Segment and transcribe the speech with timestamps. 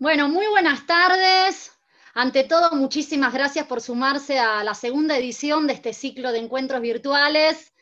[0.00, 1.72] Bueno, muy buenas tardes.
[2.14, 6.80] Ante todo, muchísimas gracias por sumarse a la segunda edición de este ciclo de encuentros
[6.80, 7.74] virtuales.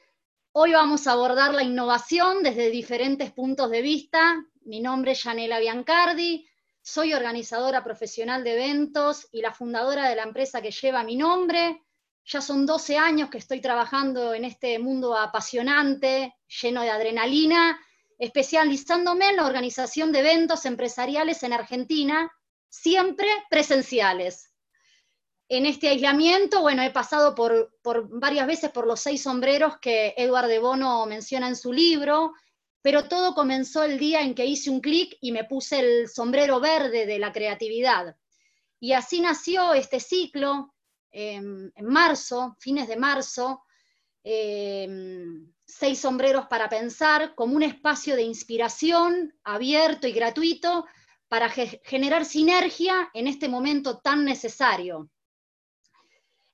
[0.52, 4.42] Hoy vamos a abordar la innovación desde diferentes puntos de vista.
[4.62, 6.48] Mi nombre es Janela Biancardi,
[6.80, 11.82] soy organizadora profesional de eventos y la fundadora de la empresa que lleva mi nombre.
[12.24, 17.78] Ya son 12 años que estoy trabajando en este mundo apasionante, lleno de adrenalina,
[18.18, 22.32] especializándome en la organización de eventos empresariales en Argentina,
[22.68, 24.52] siempre presenciales.
[25.48, 27.70] En este aislamiento, bueno, he pasado por,
[28.10, 32.32] varias veces por los seis sombreros que Eduard de Bono menciona en su libro,
[32.82, 36.58] pero todo comenzó el día en que hice un clic y me puse el sombrero
[36.58, 38.16] verde de la creatividad.
[38.80, 40.74] Y así nació este ciclo
[41.10, 43.62] em, en marzo, fines de marzo,
[44.24, 50.86] em, Seis sombreros para pensar como un espacio de inspiración abierto y gratuito
[51.28, 55.10] para generar sinergia en este momento tan necesario.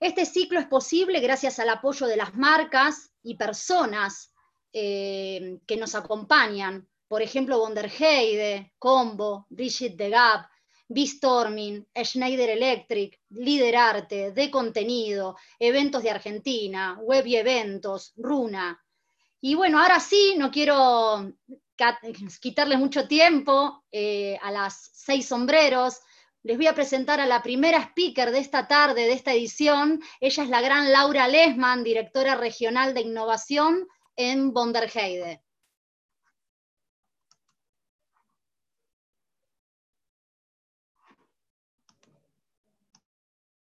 [0.01, 4.33] Este ciclo es posible gracias al apoyo de las marcas y personas
[4.73, 10.47] eh, que nos acompañan, por ejemplo, Wonderheide, Combo, Brigitte de Gap,
[10.89, 18.81] B-Storming, Schneider Electric, Líder Arte, De Contenido, Eventos de Argentina, Web y Eventos, Runa,
[19.45, 21.33] y bueno, ahora sí, no quiero
[22.41, 25.98] quitarle mucho tiempo eh, a las seis sombreros.
[26.45, 30.01] Les voy a presentar a la primera speaker de esta tarde, de esta edición.
[30.20, 35.43] Ella es la gran Laura Lesman, directora regional de innovación en Bonderheide.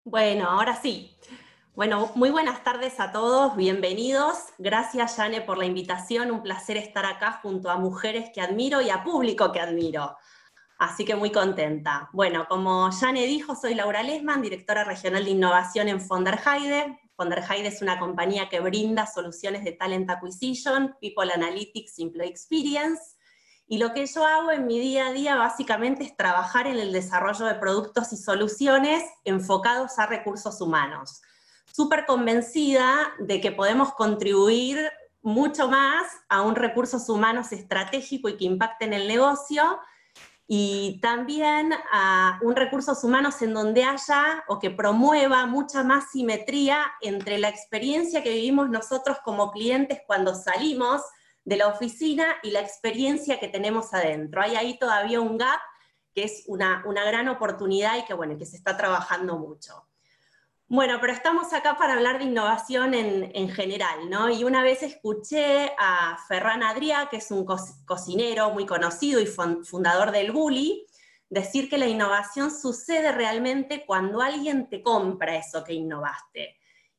[0.03, 1.15] Bueno, ahora sí.
[1.73, 4.37] Bueno, muy buenas tardes a todos, bienvenidos.
[4.57, 6.29] Gracias, Jane, por la invitación.
[6.29, 10.17] Un placer estar acá junto a mujeres que admiro y a público que admiro.
[10.77, 12.09] Así que muy contenta.
[12.11, 16.99] Bueno, como Jane dijo, soy Laura Lesman, directora regional de innovación en Fonderheide.
[17.15, 23.15] Fonderheide es una compañía que brinda soluciones de talent acquisition, people analytics, employee experience.
[23.65, 26.91] Y lo que yo hago en mi día a día básicamente es trabajar en el
[26.91, 31.21] desarrollo de productos y soluciones enfocados a recursos humanos
[31.73, 38.45] súper convencida de que podemos contribuir mucho más a un recursos humanos estratégico y que
[38.45, 39.79] impacte en el negocio,
[40.53, 46.91] y también a un recursos humanos en donde haya o que promueva mucha más simetría
[46.99, 51.03] entre la experiencia que vivimos nosotros como clientes cuando salimos
[51.45, 54.41] de la oficina y la experiencia que tenemos adentro.
[54.41, 55.61] Hay ahí todavía un gap
[56.13, 59.87] que es una, una gran oportunidad y que, bueno, que se está trabajando mucho.
[60.73, 64.29] Bueno, pero estamos acá para hablar de innovación en, general, ¿no?
[64.29, 70.11] Y una vez escuché a Ferran Adrià, que es un cocinero muy conocido y fundador
[70.11, 70.87] del Bully,
[71.29, 76.55] decir que la innovación sucede realmente cuando alguien te compra eso que innovaste.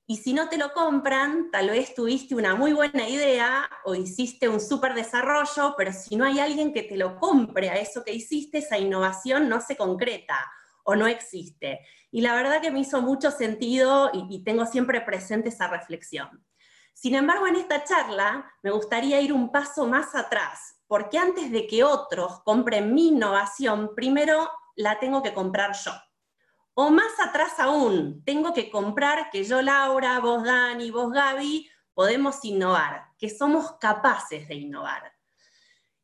[0.06, 4.50] Y si no te lo compran, tal vez tuviste una muy buena idea o hiciste
[4.50, 8.12] un súper desarrollo, pero si no hay alguien que te lo compre a eso que
[8.12, 10.52] hiciste, esa innovación no se concreta
[10.84, 11.80] o no existe.
[12.12, 16.44] Y la verdad que me hizo mucho sentido y, tengo siempre presente esa reflexión.
[16.92, 21.66] Sin embargo, en esta charla me gustaría ir un paso más atrás, porque antes de
[21.66, 25.92] que otros compren mi innovación, primero la tengo que comprar yo.
[26.74, 32.44] O más atrás aún, tengo que comprar que yo, Laura, vos, Dani, vos, Gaby, podemos
[32.44, 35.12] innovar, que somos capaces de innovar.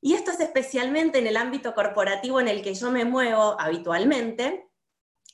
[0.00, 4.67] Y esto es especialmente en el ámbito corporativo en el que yo me muevo habitualmente,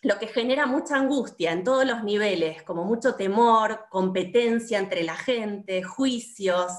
[0.04, 5.16] lo que genera mucha angustia en todos los niveles, como mucho temor, competencia entre la
[5.16, 6.72] gente, juicios.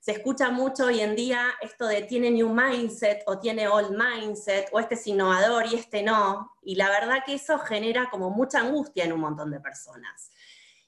[0.00, 4.70] Se escucha mucho hoy en día esto de tiene new mindset o tiene old mindset
[4.72, 6.56] o este es innovador y este no.
[6.62, 10.30] Y la verdad que eso genera como mucha angustia en un montón de personas.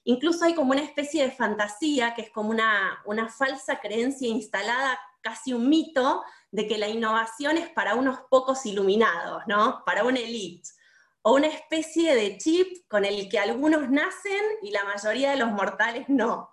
[0.05, 4.99] Incluso hay como una especie de fantasía que es como una, una falsa creencia instalada,
[5.21, 9.83] casi un mito, de que la innovación es para unos pocos iluminados, ¿no?
[9.85, 10.69] Para una elite
[11.27, 15.51] o una especie de chip con el que algunos nacen y la mayoría de los
[15.51, 16.51] mortales no.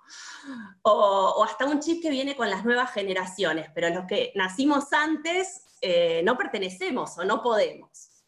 [0.80, 5.76] O, hasta un chip que viene con las nuevas generaciones, pero los que nacimos antes
[5.82, 8.24] eh, no pertenecemos o no podemos.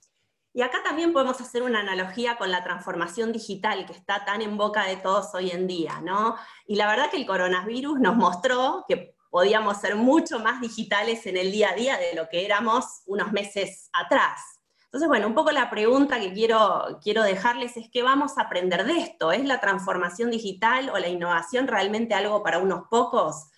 [0.53, 4.59] Y acá también podemos hacer una analogía con la transformación digital que está tan en
[4.59, 6.37] boca de todos hoy en día, ¿no?
[6.67, 11.39] Y la verdad que el coronavirus nos mostró que podíamos ser mucho más digitales en
[11.39, 14.54] el día a día de lo que éramos unos meses atrás.
[14.95, 18.85] Entonces, bueno, un poco la pregunta que quiero, quiero dejarles es qué vamos a aprender
[18.85, 19.33] de esto.
[19.33, 23.49] ¿Es la transformación digital o la innovación realmente algo para unos pocos?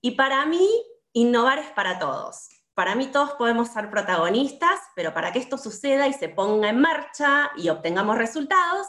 [0.00, 0.66] Y para mí,
[1.12, 2.48] innovar es para todos.
[2.72, 6.80] para mí todos podemos ser protagonistas, pero para que esto suceda y se ponga en
[6.80, 8.86] marcha y obtengamos resultados,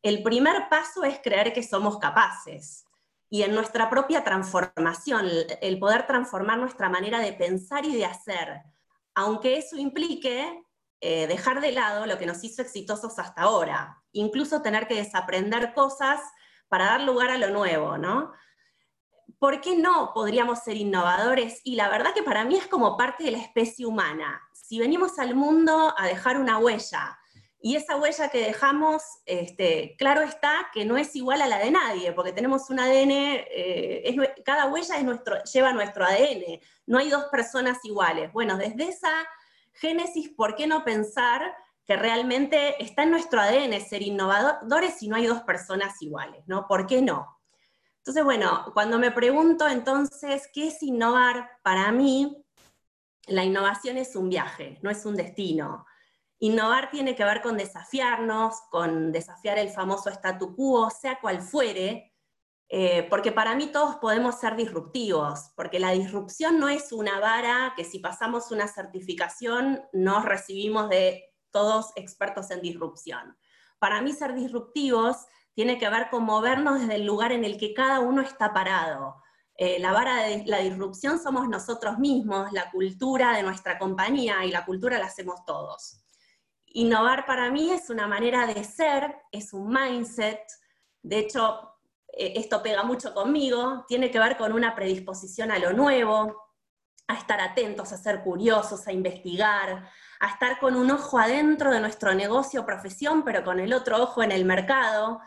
[0.00, 2.86] el primer paso es creer que somos capaces.
[3.28, 5.28] Y en nuestra propia transformación,
[5.60, 8.62] el poder transformar nuestra manera de pensar y de hacer,
[9.14, 10.65] aunque eso implique
[11.00, 15.74] eh, dejar de lado lo que nos hizo exitosos hasta ahora, incluso tener que desaprender
[15.74, 16.20] cosas
[16.68, 18.32] para dar lugar a lo nuevo, ¿no?
[19.38, 21.60] ¿Por qué no podríamos ser innovadores?
[21.64, 24.40] Y la verdad que para mí es como parte de la especie humana.
[24.52, 27.18] Si venimos al mundo a dejar una huella,
[27.60, 31.70] y esa huella que dejamos, este, claro está que no es igual a la de
[31.70, 37.10] nadie, porque tenemos un ADN, eh, cada huella es nuestro, lleva nuestro ADN, no hay
[37.10, 38.32] dos personas iguales.
[38.32, 39.10] Bueno, desde esa
[39.76, 41.54] génesis, ¿por qué no pensar
[41.86, 46.42] que realmente está en nuestro ADN ser innovadores si no hay dos personas iguales?
[46.46, 46.66] ¿no?
[46.66, 47.38] ¿Por qué no?
[47.98, 51.50] Entonces, bueno, cuando me pregunto entonces, ¿qué es innovar?
[51.62, 52.44] Para mí,
[53.26, 55.84] la innovación es un viaje, no es un destino.
[56.38, 62.12] Innovar tiene que ver con desafiarnos, con desafiar el famoso statu quo, sea cual fuere,
[62.68, 67.74] eh, porque para mí todos podemos ser disruptivos, porque la disrupción no es una vara
[67.76, 73.38] que si pasamos una certificación nos recibimos de todos expertos en disrupción.
[73.78, 77.72] Para mí ser disruptivos tiene que ver con movernos desde el lugar en el que
[77.72, 79.22] cada uno está parado.
[79.58, 84.50] Eh, la vara de la disrupción somos nosotros mismos, la cultura de nuestra compañía, y
[84.50, 86.02] la cultura la hacemos todos.
[86.66, 90.40] Innovar para mí es una manera de ser, es un mindset.
[91.00, 91.75] De hecho,
[92.16, 96.46] eh, esto pega mucho conmigo, tiene que ver con una predisposición a lo nuevo,
[97.08, 101.80] a estar atentos, a ser curiosos, a investigar, a estar con un ojo adentro de
[101.80, 105.20] nuestro negocio o profesión, pero con el otro ojo en el mercado.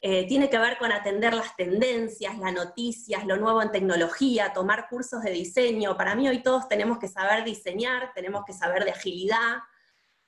[0.00, 4.88] Eh, tiene que ver con atender las tendencias, las noticias, lo nuevo en tecnología, tomar
[4.88, 5.96] cursos de diseño.
[5.96, 9.58] Para mí hoy todos tenemos que saber diseñar, tenemos que saber de agilidad,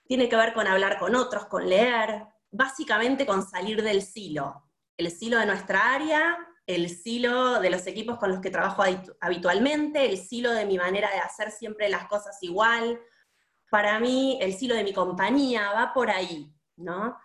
[0.09, 4.70] tiene que ver con hablar con otros, con leer, básicamente con salir del silo.
[5.01, 6.37] El silo de nuestra área,
[6.67, 8.85] el silo de los equipos con los que trabajo
[9.19, 13.01] habitualmente, el silo de mi manera de hacer siempre las cosas igual.
[13.71, 17.17] Para mí, el silo de mi compañía va por ahí, ¿no?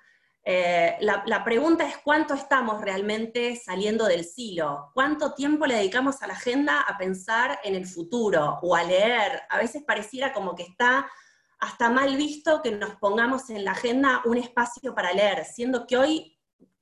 [0.46, 6.22] Eh, la, la, pregunta es cuánto estamos realmente saliendo del silo, cuánto tiempo le dedicamos
[6.22, 9.42] a la agenda a pensar en el futuro o a leer.
[9.50, 11.12] A veces pareciera como que está
[11.60, 15.98] hasta mal visto que nos pongamos en la agenda un espacio para leer, siendo que
[15.98, 16.35] hoy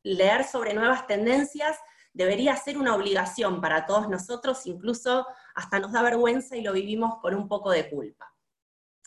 [0.03, 1.77] leer sobre nuevas tendencias
[2.13, 7.15] debería ser una obligación para todos nosotros, incluso hasta nos da vergüenza y lo vivimos
[7.21, 8.31] con un poco de culpa.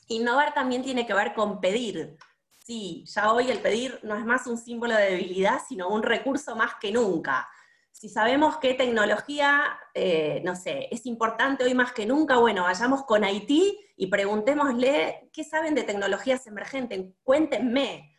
[0.09, 2.17] Innovar también tiene que ver con pedir.
[2.65, 6.57] Sí, ya hoy el pedir no es más un símbolo de debilidad, sino un recurso
[6.57, 7.49] más que nunca
[7.99, 13.05] si sabemos que tecnología, eh, no sé, es importante hoy más que nunca, bueno, vayamos
[13.05, 18.16] con Haití y preguntémosle qué saben de tecnologías emergentes, cuéntenme.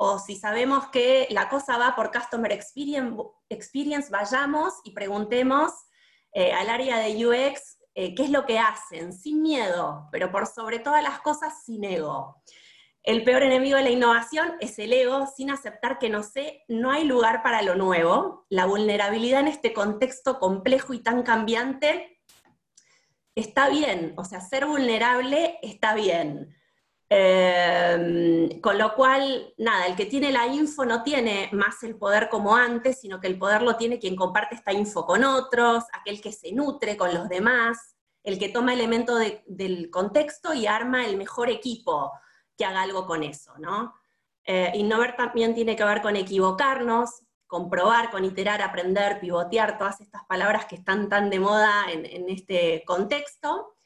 [0.00, 5.72] O si sabemos que la cosa va por Customer Experience, vayamos y preguntemos
[6.32, 10.46] eh, al área de UX eh, qué es lo que hacen, sin miedo, pero por
[10.46, 12.40] sobre todas las cosas, sin ego.
[13.02, 16.92] El peor enemigo de la innovación es el ego, sin aceptar que no sé, no
[16.92, 18.46] hay lugar para lo nuevo.
[18.50, 22.20] La vulnerabilidad en este contexto complejo y tan cambiante
[23.34, 26.54] está bien, o sea, ser vulnerable está bien.
[27.10, 32.28] Em, con lo cual, nada, el que tiene la info no tiene más el poder
[32.28, 36.20] como antes, sino que el poder lo tiene quien comparte esta info con otros, aquel
[36.20, 41.16] que se nutre con los demás, el que toma elementos del contexto y arma el
[41.16, 42.12] mejor equipo
[42.58, 43.94] que haga algo con eso, ¿no?
[44.44, 50.24] Eh, innovar también tiene que ver con equivocarnos, comprobar, con iterar, aprender, pivotear, todas estas
[50.26, 53.77] palabras que están tan de moda en este contexto.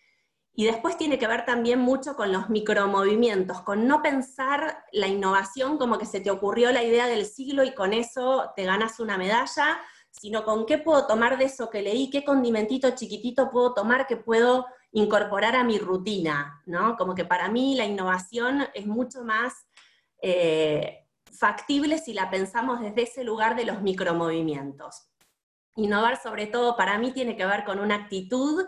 [0.55, 5.79] Y después tiene que ver también mucho con los micromovimientos, con no pensar la innovación
[5.79, 9.17] como que se te ocurrió la idea del siglo y con eso te ganas una
[9.17, 9.81] medalla,
[10.11, 14.19] sino con qué puedo tomar de eso que leí, qué condimentito chiquitito puedo tomar que
[14.19, 16.97] puedo incorporar a mi rutina, ¿no?
[16.97, 19.55] Como que para mí la innovación es mucho más
[20.21, 25.09] eh, factible si la pensamos desde ese lugar de los micromovimientos.
[25.77, 28.67] Innovar sobre todo para mí tiene que ver con una actitud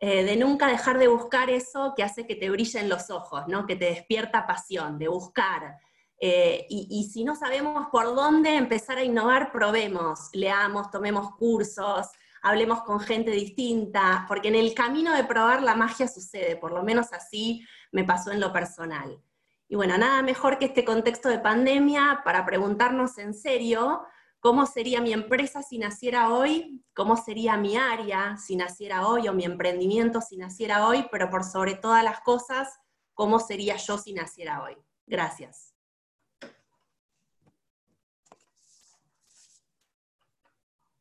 [0.00, 3.66] eh, de nunca dejar de buscar eso que hace que te brillen los ojos, ¿no?
[3.66, 5.76] que te despierta pasión, de buscar.
[6.20, 12.08] Eh, y, y, si no sabemos por dónde empezar a innovar, probemos, leamos, tomemos cursos,
[12.42, 16.82] hablemos con gente distinta, porque en el camino de probar la magia sucede, por lo
[16.82, 19.20] menos así me pasó en lo personal.
[19.68, 24.02] Y bueno, nada mejor que este contexto de pandemia para preguntarnos en serio
[24.40, 26.84] ¿Cómo sería mi empresa si naciera hoy?
[26.94, 31.06] ¿Cómo sería mi área si naciera hoy o mi emprendimiento si naciera hoy?
[31.10, 32.68] Pero por sobre todas las cosas,
[33.14, 34.76] ¿cómo sería yo si naciera hoy?
[35.06, 35.74] Gracias.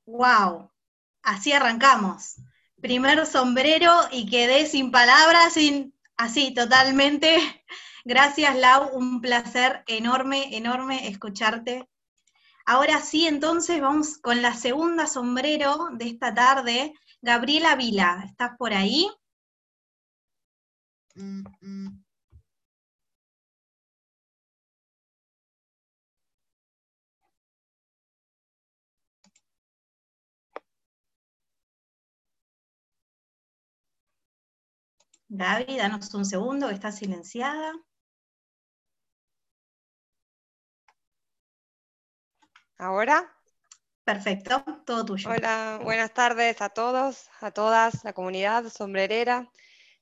[0.08, 0.72] Wow,
[1.22, 2.38] así arrancamos.
[2.82, 7.38] Primer sombrero y quedé sin palabras, sin, así totalmente.
[8.06, 11.88] Gracias Lau, un placer enorme, enorme escucharte.
[12.70, 16.94] Ahora sí, entonces vamos con la segunda sombrero de esta tarde.
[17.22, 19.08] Gabriela Vila, ¿estás por ahí?
[21.16, 22.04] Mm.
[35.30, 37.72] Gaby, danos un segundo, que está silenciada.
[42.78, 43.34] ¿Ahora?
[44.04, 45.30] Perfecto, todo tuyo.
[45.30, 49.50] Hola, buenas tardes a todos, a todas, la comunidad sombrerera.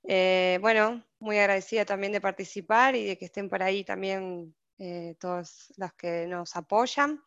[0.04, 5.16] Eh, bueno, muy agradecida también de participar y de que estén por ahí también eh,
[5.20, 7.24] todos los que nos apoyan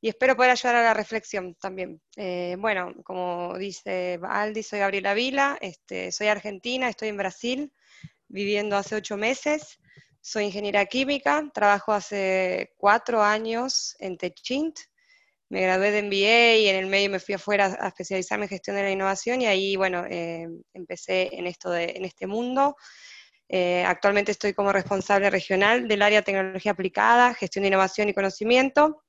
[0.00, 2.00] y espero poder ayudar a la reflexión también.
[2.16, 7.72] Eh, bueno, como dice Aldi, soy Gabriela Vila, este, soy argentina, estoy en Brasil,
[8.28, 9.80] viviendo hace ocho meses,
[10.24, 14.78] soy ingeniera química, trabajo hace cuatro años en Techint,
[15.50, 18.74] me gradué de MBA y en el medio me fui afuera a especializarme en gestión
[18.74, 22.74] de la innovación y ahí, bueno, eh, empecé en, esto de, en este mundo.
[23.50, 28.14] Eh, actualmente estoy como responsable regional del área de tecnología aplicada, gestión de innovación y
[28.14, 29.04] conocimiento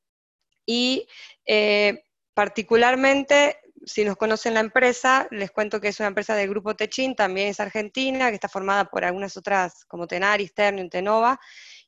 [0.65, 1.07] y
[1.45, 2.03] eh,
[2.33, 7.15] particularmente, si nos conocen la empresa, les cuento que es una empresa del grupo Techin,
[7.15, 11.39] también es argentina, que está formada por algunas otras como Tenaris, Ternium, Tenova,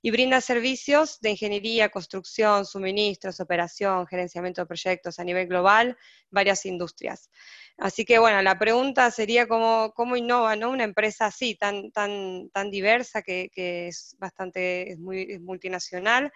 [0.01, 5.97] y brinda servicios de ingeniería, construcción, suministros, operación, gerenciamiento de proyectos a nivel global,
[6.29, 7.29] varias industrias.
[7.77, 10.69] Así que bueno, la pregunta sería cómo, cómo innova ¿no?
[10.69, 16.31] una empresa así, tan, tan, tan diversa, que, que es bastante, es muy multinacional,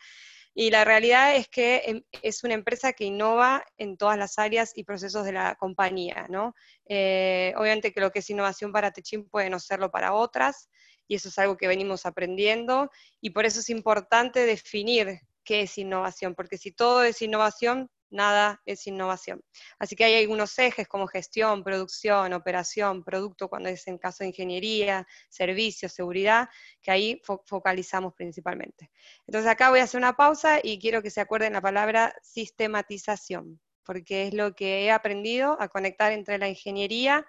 [0.54, 4.84] y la realidad es que es una empresa que innova en todas las áreas y
[4.84, 6.56] procesos de la compañía, ¿no?
[6.86, 10.70] Eh, obviamente que lo que es innovación para Techin puede no serlo para otras,
[11.08, 12.92] y eso es algo que venimos aprendiendo,
[13.22, 18.62] y por eso es importante definir qué es innovación, porque si todo es innovación, nada
[18.66, 19.42] es innovación.
[19.80, 24.28] Así que hay algunos ejes como gestión, producción, operación, producto, cuando es en caso de
[24.28, 26.50] ingeniería, servicios, seguridad,
[26.82, 28.92] que ahí focalizamos principalmente.
[29.26, 33.60] Entonces acá voy a hacer una pausa y quiero que se acuerden la palabra sistematización,
[33.84, 37.26] porque es lo que he aprendido a conectar entre la ingeniería,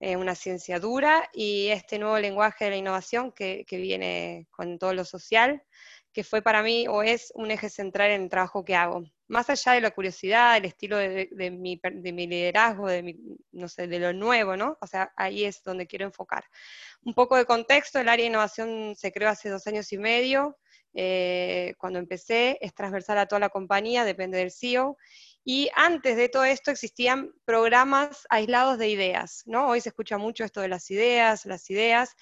[0.00, 4.78] eh, una ciencia dura, y este nuevo lenguaje de la innovación que, que viene con
[4.78, 5.62] todo lo social,
[6.12, 9.48] que fue para mí o es un eje central en el trabajo que hago más
[9.48, 13.16] allá de la curiosidad, el estilo de, mi, liderazgo, de,
[13.52, 14.76] no sé, de lo nuevo, ¿no?
[14.80, 16.44] O sea, ahí es donde quiero enfocar.
[17.04, 20.58] Un poco de contexto, el área de innovación se creó hace dos años y medio,
[20.94, 24.96] eh, cuando empecé, es transversal a toda la compañía, depende del CEO,
[25.44, 29.68] y antes de todo esto existían programas aislados de ideas, ¿no?
[29.68, 32.16] Hoy se escucha mucho esto de las ideas, las ideas,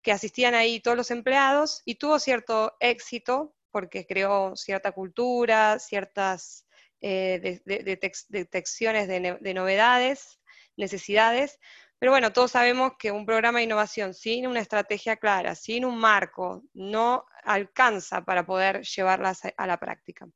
[0.00, 6.66] que asistían ahí todos los empleados, y tuvo cierto éxito, porque creó cierta cultura, ciertas
[7.02, 10.40] eh, detecciones de, novedades,
[10.78, 11.58] necesidades,
[11.98, 15.98] pero bueno, todos sabemos que un programa de innovación sin una estrategia clara, sin un
[15.98, 20.26] marco, no alcanza para poder llevarlas a, la práctica.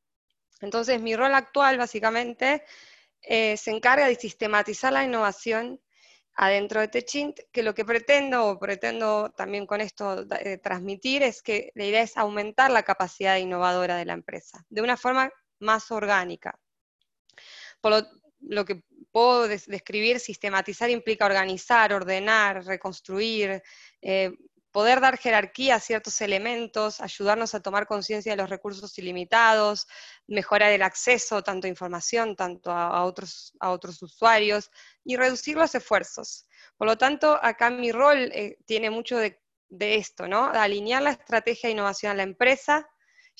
[0.60, 2.62] Entonces, mi rol actual básicamente
[3.22, 5.80] eh, se encarga de sistematizar la innovación
[6.42, 11.42] adentro de Techint, que lo que pretendo, o pretendo también con esto eh, transmitir, es
[11.42, 15.90] que la idea es aumentar la capacidad innovadora de la empresa, de una forma más
[15.90, 16.58] orgánica.
[17.82, 18.06] Por
[18.40, 18.82] lo, que
[19.12, 23.62] puedo describir, sistematizar implica organizar, ordenar, reconstruir,
[24.00, 24.32] eh,
[24.72, 29.86] poder dar jerarquía a ciertos elementos, ayudarnos a tomar conciencia de los recursos ilimitados,
[30.26, 34.70] mejorar el acceso tanto a información, tanto a, otros, a otros usuarios,
[35.04, 36.46] y reducir los esfuerzos.
[36.76, 40.46] Por lo tanto, acá mi rol eh, tiene mucho de, esto, ¿no?
[40.46, 42.88] alinear la estrategia de innovación a la empresa,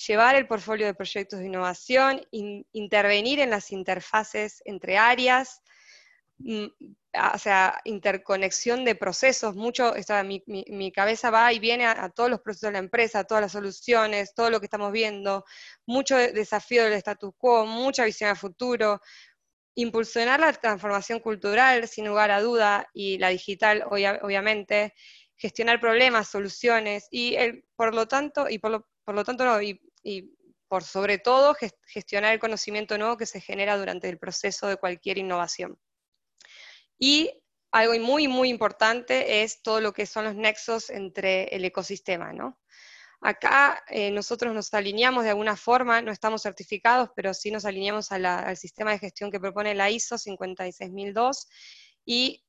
[0.06, 5.60] llevar el portfolio de proyectos de innovación, intervenir en las interfaces entre áreas,
[6.44, 9.94] o sea, interconexión de procesos, mucho,
[10.25, 13.42] mi, mi, cabeza va y viene a, todos los procesos de la empresa, a todas
[13.42, 15.44] las soluciones, todo lo que estamos viendo,
[15.87, 19.00] mucho desafío del status quo, mucha visión a futuro,
[19.75, 24.94] impulsionar la transformación cultural, sin lugar a duda, y la digital, obviamente,
[25.37, 29.80] gestionar problemas, soluciones, y el, por lo tanto, y por lo, por lo tanto, y,
[30.68, 31.56] por sobre todo
[31.87, 35.76] gestionar el conocimiento nuevo que se genera durante el proceso de cualquier innovación.
[37.00, 37.33] Y
[37.73, 42.61] algo muy, muy importante es todo lo que son los nexos entre el ecosistema, ¿no?
[43.23, 48.12] Acá eh, nosotros nos alineamos de alguna forma, no estamos certificados, pero sí nos alineamos
[48.12, 51.49] al sistema de gestión que propone la ISO 56002.
[52.04, 52.45] Y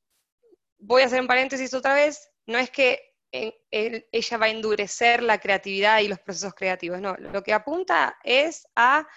[0.78, 5.40] voy a hacer un paréntesis otra vez, no es que ella va a endurecer la
[5.40, 9.08] creatividad y los procesos creativos, no, lo que apunta es a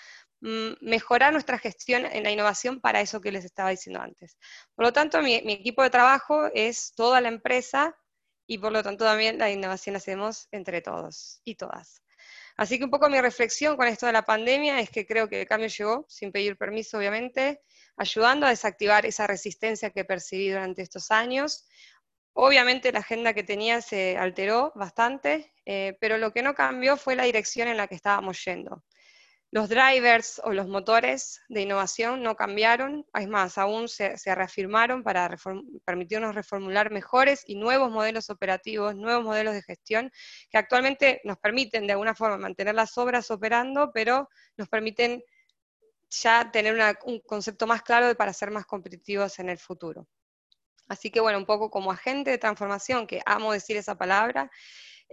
[0.80, 4.36] mejorar nuestra gestión en la innovación para eso que les estaba diciendo antes.
[4.74, 7.96] Por lo tanto, mi, mi equipo de trabajo es toda la empresa
[8.46, 12.02] y por lo tanto también la innovación la hacemos entre todos y todas.
[12.56, 15.40] Así que un poco mi reflexión con esto de la pandemia es que creo que
[15.40, 17.62] el cambio llegó, sin pedir permiso obviamente,
[17.96, 21.66] ayudando a desactivar esa resistencia que percibí durante estos años.
[22.32, 27.16] Obviamente la agenda que tenía se alteró bastante, eh, pero lo que no cambió fue
[27.16, 28.84] la dirección en la que estábamos yendo.
[29.54, 35.32] Los drivers o los motores de innovación no cambiaron, es más, aún se, reafirmaron para
[35.84, 40.10] permitirnos reformular mejores y nuevos modelos operativos, nuevos modelos de gestión,
[40.50, 45.22] que actualmente nos permiten de alguna forma mantener las obras operando, pero nos permiten
[46.10, 50.08] ya tener un concepto más claro para ser más competitivos en el futuro.
[50.88, 54.50] Así que bueno, un poco como agente de transformación, que amo decir esa palabra,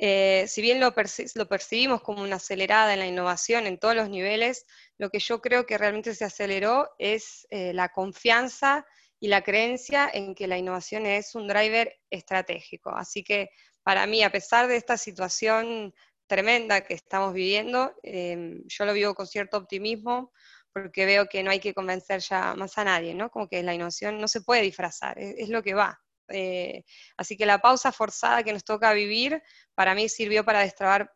[0.04, 4.66] eh, si bien lo, percibimos como una acelerada en la innovación en todos los niveles,
[4.98, 8.84] lo que yo creo que realmente se aceleró es eh, la confianza
[9.20, 12.90] y la creencia en que la innovación es un driver estratégico.
[12.90, 13.52] Así que
[13.84, 15.94] para mí, a pesar de esta situación
[16.26, 20.34] tremenda que estamos viviendo, em, yo lo vivo con cierto optimismo
[20.74, 23.30] porque veo que no hay que convencer ya más a nadie, ¿no?
[23.30, 26.02] Como que la innovación no se puede disfrazar, es lo que va.
[26.32, 26.84] Eh,
[27.18, 29.42] así que la pausa forzada que nos toca vivir,
[29.76, 31.14] para mí sirvió para destrabar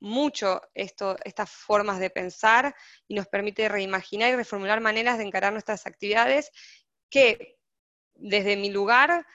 [0.00, 2.74] mucho esto, estas formas de pensar
[3.08, 6.50] y nos permite reimaginar y reformular maneras de encarar nuestras actividades
[7.08, 7.56] que
[8.14, 9.26] desde mi lugar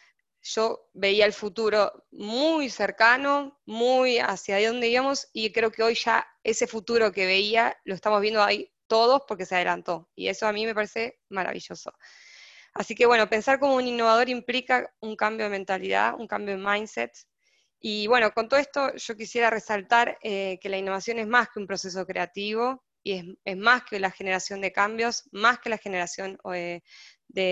[0.42, 6.28] yo veía el futuro muy cercano, muy hacia dónde íbamos y creo que hoy ya
[6.44, 10.54] ese futuro que veía lo estamos viendo ahí todos porque se adelantó y eso a
[10.54, 11.92] mí me parece maravilloso.
[12.74, 16.64] Así que bueno, pensar como un innovador implica un cambio de mentalidad, un cambio de
[16.64, 17.12] mindset.
[17.80, 21.60] Y bueno, con todo esto yo quisiera resaltar eh, que la innovación es más que
[21.60, 26.38] un proceso creativo y es, más que la generación de cambios, más que la generación
[26.54, 26.82] eh,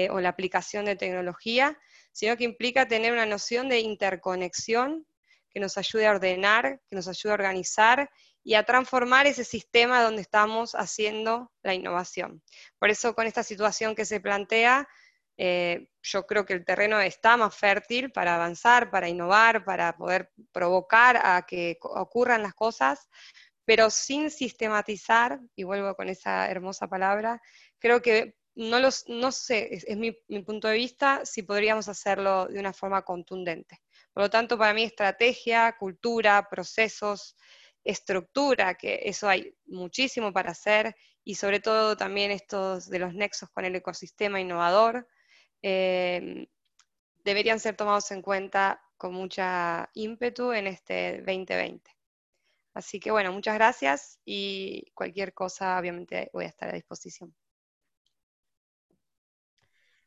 [0.10, 1.78] o la aplicación de tecnología,
[2.12, 5.06] sino que implica tener una noción de interconexión
[5.50, 8.10] que nos ayude a ordenar, que nos ayude a organizar
[8.44, 12.42] y a transformar ese sistema donde estamos haciendo la innovación.
[12.80, 14.88] Por eso con esta situación que se plantea,
[15.38, 20.32] eh, yo creo que el terreno está más fértil para avanzar, para innovar, para poder
[20.52, 23.08] provocar a que ocurran las cosas,
[23.66, 27.42] pero sin sistematizar, y vuelvo con esa hermosa palabra,
[27.80, 32.48] creo que no, los, no sé, es, mi, mi, punto de vista, si podríamos hacerlo
[32.48, 33.82] de una forma contundente.
[34.14, 37.36] Por lo tanto, para mí estrategia, cultura, procesos,
[37.84, 43.50] estructura, que eso hay muchísimo para hacer, y sobre todo también estos de los nexos
[43.50, 45.08] con el ecosistema innovador,
[45.70, 46.48] Em,
[47.26, 51.92] deberían ser tomados en cuenta con mucha ímpetu en este 2020.
[52.74, 57.36] Así que bueno, muchas gracias y cualquier cosa obviamente voy a estar a disposición.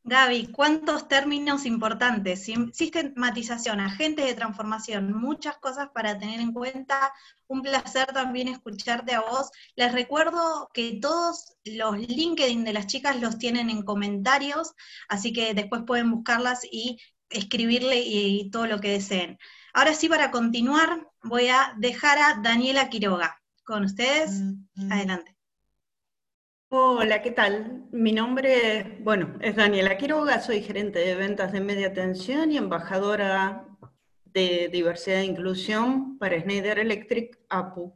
[0.03, 2.45] Gaby, ¿cuántos términos importantes?
[2.73, 7.13] Sistematización, agentes de transformación, muchas cosas para tener en cuenta.
[7.47, 9.51] Un placer también escucharte a vos.
[9.77, 14.73] Les recuerdo que todos los LinkedIn de las chicas los tienen en comentarios,
[15.09, 19.39] así que después pueden buscarlas y escribirle y, todo lo que deseen.
[19.75, 23.37] Ahora sí, para continuar, voy a dejar a Daniela Quiroga.
[23.65, 24.93] Con ustedes, mm, mm.
[24.93, 25.40] adelante.
[26.73, 27.89] Hola, ¿qué tal?
[27.91, 33.67] Mi nombre, bueno, es Daniela Quiroga, soy gerente de ventas de media tensión y embajadora
[34.27, 37.93] de diversidad e inclusión para Schneider Electric APU.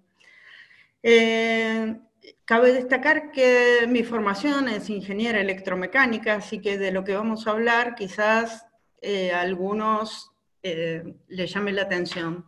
[1.04, 2.00] Eh,
[2.44, 7.52] cabe destacar que mi formación es ingeniera electromecánica, así que de lo que vamos a
[7.52, 8.66] hablar quizás
[9.00, 10.32] eh, a algunos
[10.64, 12.46] eh, les llame la atención.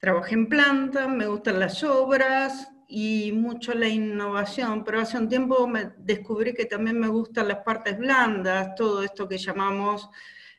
[0.00, 5.68] Trabajé en planta, me gustan las obras, y mucho la innovación, pero hace un tiempo
[5.68, 10.10] me descubrí que también me gustan las partes blandas, todo esto que llamamos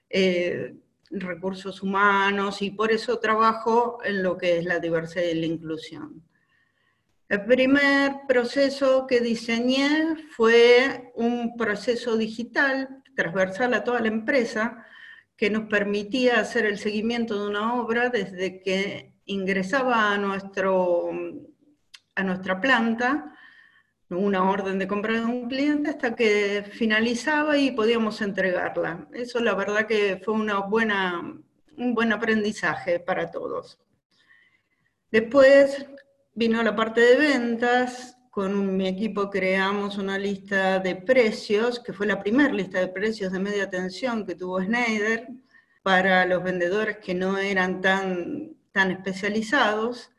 [0.09, 0.73] eh,
[1.09, 6.23] recursos humanos, y por eso trabajo en lo que es la diversidad y la inclusión.
[7.27, 14.85] El primer proceso que diseñé fue un proceso digital transversal a toda la empresa
[15.35, 21.09] que nos permitía hacer el seguimiento de una obra desde que ingresaba a nuestro
[22.15, 23.35] a nuestra planta,
[24.09, 29.07] una orden de compra de un cliente hasta que finalizaba y podíamos entregarla.
[29.13, 31.21] Eso la verdad que fue una buena,
[31.77, 33.79] un buen aprendizaje para todos.
[35.11, 35.85] Después
[36.33, 42.07] vino la parte de ventas, con mi equipo creamos una lista de precios, que fue
[42.07, 45.27] la primera lista de precios de media tensión que tuvo Schneider,
[45.83, 50.11] para los vendedores que no eran tan, tan especializados.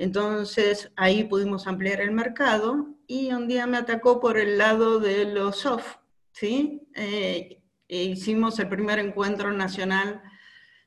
[0.00, 5.26] Entonces ahí pudimos ampliar el mercado y un día me atacó por el lado de
[5.26, 5.96] los soft,
[6.32, 6.88] ¿sí?
[6.94, 10.22] Eh, e hicimos el primer encuentro nacional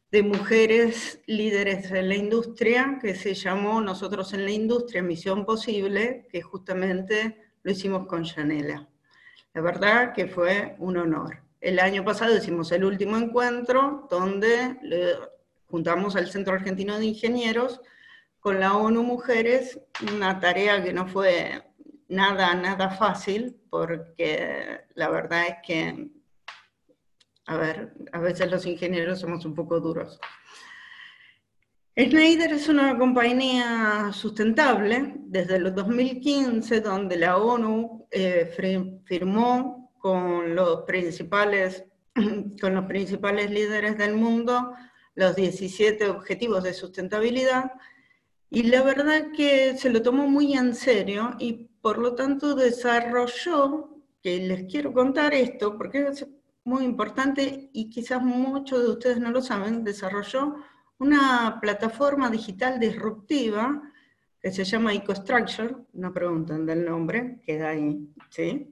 [0.10, 6.28] de mujeres líderes en la industria, que se llamó Nosotros en la Industria, Misión Posible,
[6.32, 8.90] que justamente lo hicimos con Janela.
[9.54, 11.38] La verdad que fue un honor.
[11.62, 14.76] El año pasado hicimos el último encuentro donde
[15.68, 17.80] juntamos al Centro Argentino de Ingenieros
[18.44, 19.80] con la ONU Mujeres,
[20.14, 21.64] una tarea que no fue
[22.10, 26.10] nada, nada fácil, porque la verdad es que,
[27.46, 30.20] a ver, a veces los ingenieros somos un poco duros.
[31.98, 38.52] Schneider es una compañía sustentable desde el 2015, donde la ONU eh,
[39.06, 41.86] firmó con los, principales,
[42.60, 44.74] con los principales líderes del mundo
[45.16, 47.72] los 17 objetivos de sustentabilidad
[48.54, 53.90] y la verdad que se lo tomó muy en serio y por lo tanto desarrolló,
[54.22, 56.28] que les quiero contar esto porque es
[56.64, 60.56] muy importante y quizás muchos de ustedes no lo saben, desarrolló
[61.00, 63.82] una plataforma digital disruptiva
[64.40, 68.72] que se llama EcoStructure, no preguntan del nombre, queda ahí, ¿sí?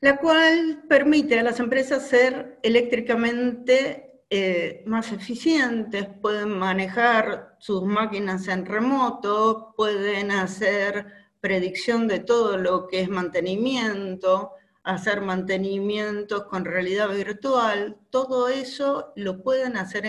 [0.00, 8.46] La cual permite a las empresas ser eléctricamente eh, más eficientes, pueden manejar sus máquinas
[8.46, 11.04] en remoto, pueden hacer
[11.40, 14.52] predicción de todo lo que es mantenimiento,
[14.84, 20.06] hacer mantenimientos con realidad virtual, todo eso lo pueden hacer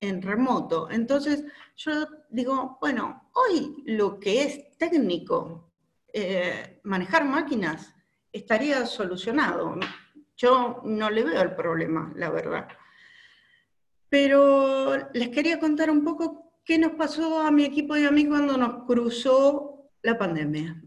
[0.00, 0.88] en, remoto.
[0.90, 1.44] Entonces,
[1.76, 5.72] yo digo, bueno, hoy lo que es técnico,
[6.10, 7.92] eh, manejar máquinas,
[8.32, 9.74] estaría solucionado.
[10.36, 12.68] Yo no le veo el problema, la verdad.
[14.08, 18.26] Pero les quería contar un poco qué nos pasó a mi equipo y a mí
[18.26, 20.82] cuando nos cruzó la pandemia.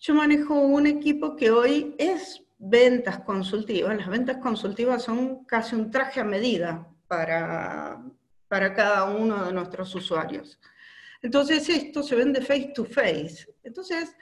[0.00, 3.96] Yo manejo un equipo que hoy es ventas consultivas.
[3.96, 8.02] Las ventas consultivas son casi un traje a medida para,
[8.48, 10.58] para cada uno de nuestros usuarios.
[11.22, 13.46] Entonces esto se vende face to face.
[13.62, 14.14] Entonces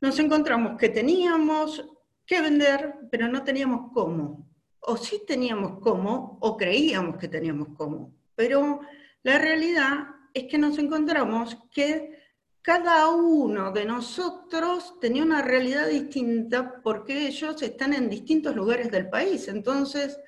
[0.00, 1.84] nos encontramos que teníamos
[2.24, 4.47] que vender, pero no teníamos cómo
[4.80, 8.14] o sí teníamos cómo, o creíamos que teníamos cómo.
[8.34, 8.80] Pero
[9.22, 12.18] la realidad es que nos encontramos que
[12.62, 19.08] cada uno de nosotros tenía una realidad distinta porque ellos están en distintos lugares del
[19.08, 19.48] país.
[19.48, 20.18] Entonces,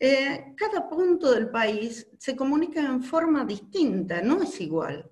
[0.00, 5.08] eh, cada punto del país se comunica en forma distinta, no es igual.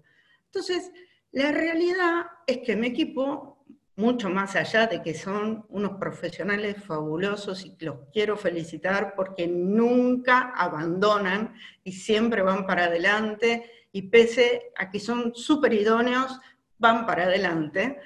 [0.46, 0.90] Entonces,
[1.33, 3.60] la realidad es que mi equipo
[4.00, 10.52] mucho más allá de que son unos profesionales fabulosos y los quiero felicitar porque nunca
[10.56, 16.40] abandonan y siempre van para adelante y pese a que son súper idóneos,
[16.78, 17.98] van para adelante,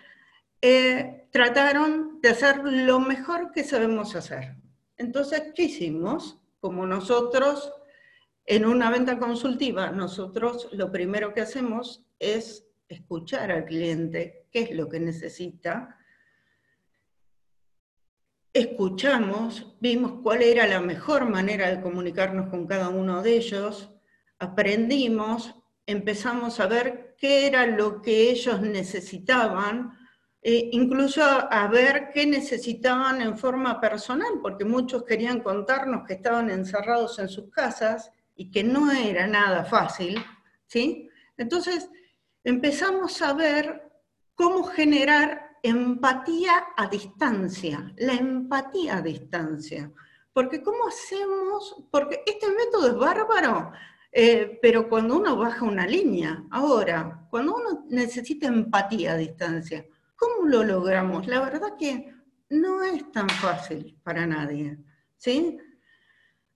[0.61, 4.57] eh, trataron de hacer lo mejor que sabemos hacer.
[4.97, 6.41] Entonces, ¿qué hicimos?
[6.59, 7.73] Como nosotros,
[8.47, 14.71] en una venta consultiva, nosotros lo primero que hacemos es escuchar al cliente, qué es
[14.73, 15.99] lo que necesita.
[18.53, 23.91] Escuchamos, vimos cuál era la mejor manera de comunicarnos con cada uno de ellos,
[24.39, 25.55] aprendimos,
[25.87, 29.99] empezamos a ver qué era lo que ellos necesitaban,
[30.47, 36.51] e incluso a ver qué necesitaban en forma personal, porque muchos querían contarnos que estaban
[36.51, 40.23] encerrados en sus casas y que no era nada fácil,
[40.67, 41.09] ¿sí?
[41.39, 41.89] Entonces,
[42.45, 43.91] empezamos a ver
[44.35, 49.91] cómo generar empatía a distancia, la empatía a distancia.
[50.33, 51.85] Porque ¿cómo hacemos?
[51.91, 53.73] Porque este método es bárbaro,
[54.13, 60.47] eh, pero cuando uno baja una línea, ahora, cuando uno necesita empatía a distancia, ¿cómo
[60.47, 61.27] lo logramos?
[61.27, 62.13] La verdad que
[62.51, 64.79] no es tan fácil para nadie,
[65.17, 65.59] ¿sí?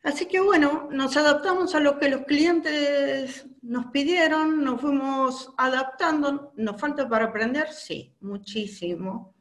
[0.03, 6.53] Así que bueno, nos adaptamos a lo que los clientes nos pidieron, nos fuimos adaptando.
[6.57, 7.73] ¿Nos falta para aprender?
[7.73, 9.35] Sí, muchísimo.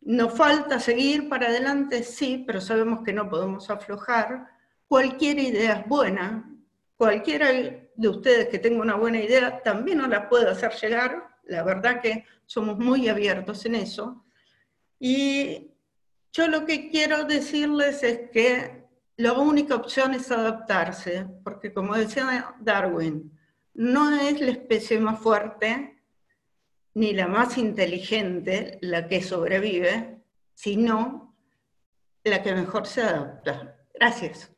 [0.00, 2.02] ¿Nos falta seguir para adelante?
[2.02, 4.48] Sí, pero sabemos que no podemos aflojar.
[4.88, 6.50] Cualquier idea es buena.
[6.96, 11.62] Cualquiera de ustedes que tenga una buena idea también nos la puede hacer llegar, la
[11.62, 14.24] verdad que somos muy abiertos en eso.
[14.98, 15.72] Y
[16.32, 18.81] yo lo que quiero decirles es que
[19.16, 23.38] la única opción es adaptarse, porque como decía Darwin,
[23.74, 26.02] no es la especie más fuerte
[26.94, 30.22] ni la más inteligente la que sobrevive,
[30.54, 31.34] sino
[32.24, 33.76] la que mejor se adapta.
[33.94, 34.50] Gracias.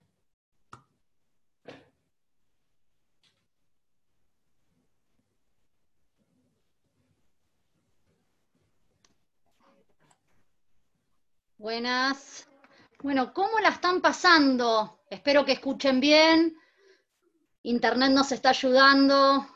[11.56, 12.46] Buenas.
[13.04, 15.00] Bueno, ¿cómo la están pasando?
[15.10, 16.56] Espero que escuchen bien.
[17.64, 19.46] Internet nos está ayudando.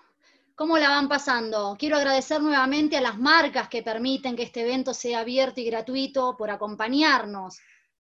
[0.55, 1.75] ¿Cómo la van pasando?
[1.79, 6.37] Quiero agradecer nuevamente a las marcas que permiten que este evento sea abierto y gratuito
[6.37, 7.59] por acompañarnos.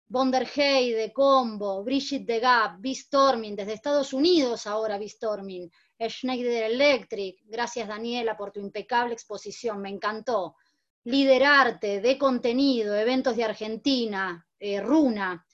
[0.07, 5.69] Bonderhey de Combo, Brigitte de Gap, B-Storming, desde Estados Unidos ahora B-Storming,
[5.99, 10.55] Schneider Electric, gracias Daniela por tu impecable exposición, me encantó.
[11.03, 15.45] Liderarte, de contenido, eventos de Argentina, eh, Runa.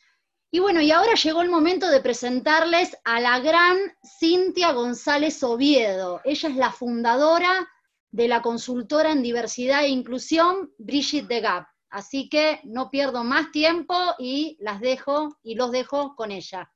[0.52, 3.78] Y bueno, y ahora llegó el momento de presentarles a la gran
[4.20, 6.22] Cintia González Oviedo.
[6.24, 7.68] Ella es la fundadora
[8.12, 11.68] de la consultora en diversidad e inclusión Brigitte de Gap.
[11.90, 16.70] Así que no pierdo más tiempo y las dejo y los dejo con ella.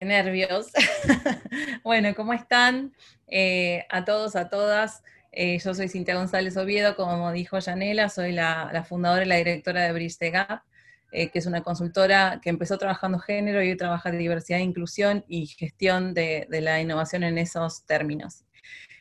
[0.00, 0.68] nervios.
[1.82, 2.94] bueno, ¿cómo están?
[3.26, 5.02] Eh, a todos, a todas.
[5.38, 9.82] Eh, yo soy Cintia González Oviedo, como dijo Yanela, soy la, fundadora y la directora
[9.82, 10.62] de Bridge Gap,
[11.12, 15.46] eh, que es una consultora que empezó trabajando género y hoy trabaja diversidad, inclusión y
[15.46, 18.46] gestión de, la innovación en esos términos.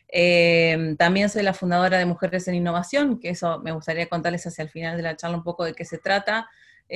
[0.09, 4.63] Eh, también soy la fundadora de Mujeres en Innovación, que eso me gustaría contarles hacia
[4.63, 6.49] el final de la charla un poco de qué se trata.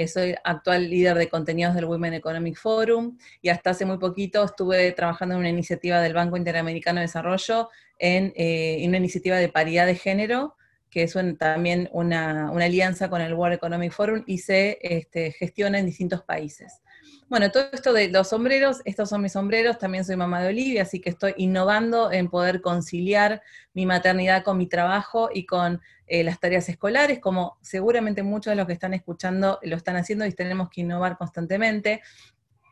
[0.08, 4.92] Soy actual líder de contenidos del Women Economic Forum y hasta hace muy poquito estuve
[4.92, 9.86] trabajando en una iniciativa del Banco Interamericano de Desarrollo eh, en, una iniciativa de paridad
[9.86, 10.56] de género,
[10.90, 15.86] que es también una, alianza con el World Economic Forum y se este, gestiona en
[15.86, 16.82] distintos países.
[17.30, 20.82] Bueno, todo esto de los sombreros, estos son mis sombreros, también soy mamá de Olivia,
[20.82, 23.44] así que estoy innovando en poder conciliar
[23.74, 28.56] mi maternidad con mi trabajo y con eh, las tareas escolares, como seguramente muchos de
[28.56, 32.02] los que están escuchando lo están haciendo y tenemos que innovar constantemente.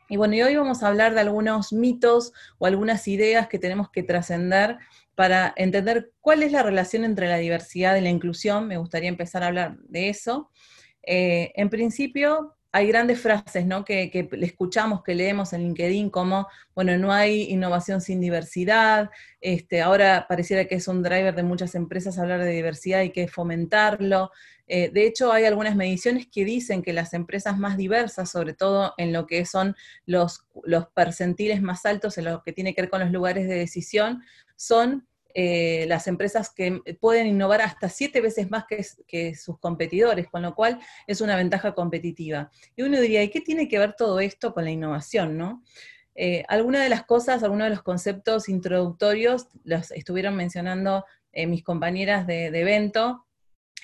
[0.08, 3.90] Y bueno, y hoy vamos a hablar de algunos mitos o algunas ideas que tenemos
[3.90, 4.78] que trascender
[5.14, 8.66] para entender cuál es la relación entre la diversidad y la inclusión.
[8.66, 10.50] Me gustaría empezar a hablar de eso.
[11.02, 13.84] Eh, en principio, hay grandes frases ¿no?
[13.84, 19.80] que, que, escuchamos, que leemos en LinkedIn, como, bueno, no hay innovación sin diversidad, este,
[19.80, 24.30] ahora pareciera que es un driver de muchas empresas hablar de diversidad y que fomentarlo.
[24.66, 28.92] Eh, de hecho, hay algunas mediciones que dicen que las empresas más diversas, sobre todo
[28.98, 32.90] en lo que son los, los percentiles más altos, en lo que tiene que ver
[32.90, 34.22] con los lugares de decisión,
[34.56, 35.07] son
[35.40, 38.64] eh, las empresas que pueden innovar hasta siete veces más
[39.06, 42.50] que, sus competidores, con lo cual es una ventaja competitiva.
[42.74, 45.38] Y uno diría, ¿y qué tiene que ver todo esto con la innovación?
[45.38, 45.62] ¿no?
[46.16, 51.04] Eh, algunas de las cosas, algunos de los conceptos introductorios los estuvieron mencionando
[51.46, 53.27] mis compañeras de evento,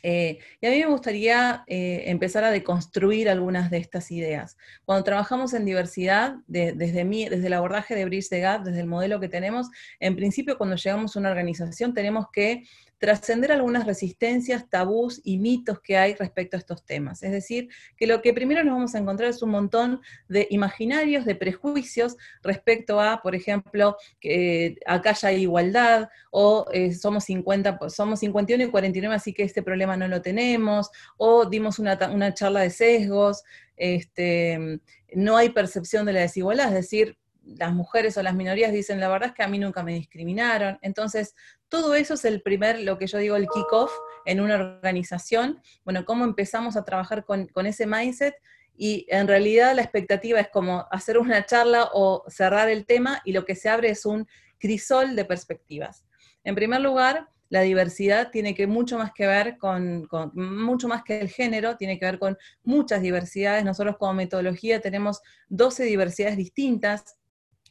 [0.06, 4.58] eh, y a mí me gustaría eh, empezar a deconstruir algunas de estas ideas.
[4.84, 8.86] Cuando trabajamos en diversidad, desde, mí, desde el abordaje de Bridge de Gap, desde el
[8.86, 12.64] modelo que tenemos, en principio cuando llegamos a una organización tenemos que
[12.98, 17.22] trascender algunas resistencias, tabús y mitos que hay respecto a estos temas.
[17.22, 21.24] Es decir, que lo que primero nos vamos a encontrar es un montón de imaginarios,
[21.24, 27.78] de prejuicios respecto a, por ejemplo, que acá ya hay igualdad, o eh, somos, 50,
[27.90, 32.34] somos 51 y 49, así que este problema no lo tenemos, o dimos una, una
[32.34, 33.42] charla de sesgos,
[33.76, 34.80] este,
[35.14, 39.08] no hay percepción de la desigualdad, es decir, las mujeres o las minorías dicen, la
[39.08, 40.78] verdad es que a mí nunca me discriminaron.
[40.82, 41.34] Entonces,
[41.68, 43.92] todo eso es el primer, lo que yo digo, el kick-off
[44.24, 45.60] en una organización.
[45.84, 48.34] Bueno, cómo empezamos a trabajar con, ese mindset
[48.76, 53.32] y en realidad la expectativa es como hacer una charla o cerrar el tema y
[53.32, 54.26] lo que se abre es un
[54.58, 56.06] crisol de perspectivas.
[56.42, 61.04] En primer lugar, la diversidad tiene que mucho más que ver con, con, mucho más
[61.04, 63.64] que el género, tiene que ver con muchas diversidades.
[63.64, 67.16] Nosotros como metodología tenemos 12 diversidades distintas,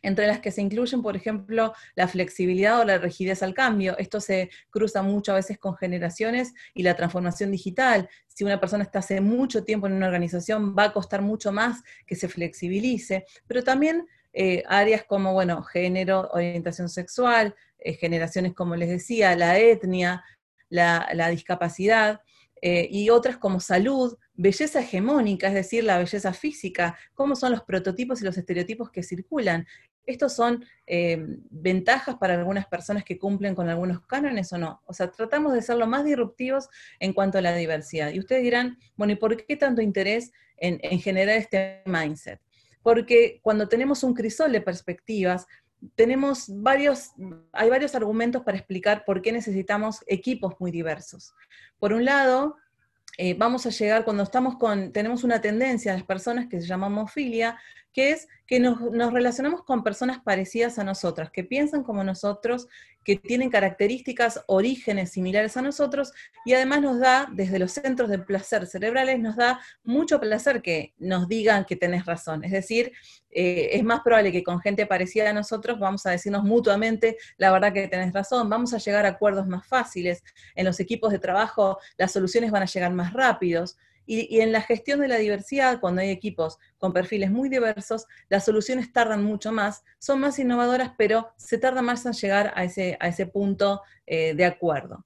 [0.03, 3.97] entre las que se incluyen, por ejemplo, la flexibilidad o la rigidez al cambio.
[3.97, 8.07] Esto se cruza mucho a veces con generaciones y la transformación digital.
[8.27, 11.81] Si una persona está hace mucho tiempo en una organización, va a costar mucho más
[12.05, 18.75] que se flexibilice, pero también eh, áreas como, bueno, género, orientación sexual, eh, generaciones, como
[18.75, 20.23] les decía, la etnia,
[20.69, 22.21] la, discapacidad,
[22.59, 27.61] eh, y otras como salud, belleza hegemónica, es decir, la belleza física, cómo son los
[27.63, 29.67] prototipos y los estereotipos que circulan.
[30.05, 31.17] ¿Estos son eh,
[31.49, 34.81] ventajas para algunas personas que cumplen con algunos cánones o no?
[34.85, 38.11] O sea, tratamos de ser lo más disruptivos en cuanto a la diversidad.
[38.11, 42.39] Y ustedes dirán, bueno, ¿y por qué tanto interés en, en generar este mindset?
[42.81, 45.47] Porque cuando tenemos un crisol de perspectivas,
[45.95, 47.11] tenemos varios,
[47.51, 51.33] hay varios argumentos para explicar por qué necesitamos equipos muy diversos.
[51.79, 52.57] Por un lado,
[53.17, 56.67] eh, vamos a llegar cuando estamos con, tenemos una tendencia a las personas que se
[56.67, 57.59] llama homofilia,
[57.93, 58.79] que es que nos,
[59.13, 62.67] relacionamos con personas parecidas a nosotras, que piensan como nosotros,
[63.05, 66.11] que tienen características, orígenes similares a nosotros,
[66.45, 70.93] y además nos da, desde los centros de placer cerebrales, nos da mucho placer que
[70.97, 72.43] nos digan que tenés razón.
[72.43, 72.91] Es decir,
[73.29, 77.51] eh, es más probable que con gente parecida a nosotros vamos a decirnos mutuamente, la
[77.51, 80.23] verdad que tenés razón, vamos a llegar a acuerdos más fáciles.
[80.55, 83.77] En los equipos de trabajo las soluciones van a llegar más rápidos.
[84.05, 88.45] Y, en la gestión de la diversidad, cuando hay equipos con perfiles muy diversos, las
[88.45, 92.97] soluciones tardan mucho más, son más innovadoras, pero se tarda más en llegar a ese,
[92.99, 95.05] a ese punto eh, de acuerdo.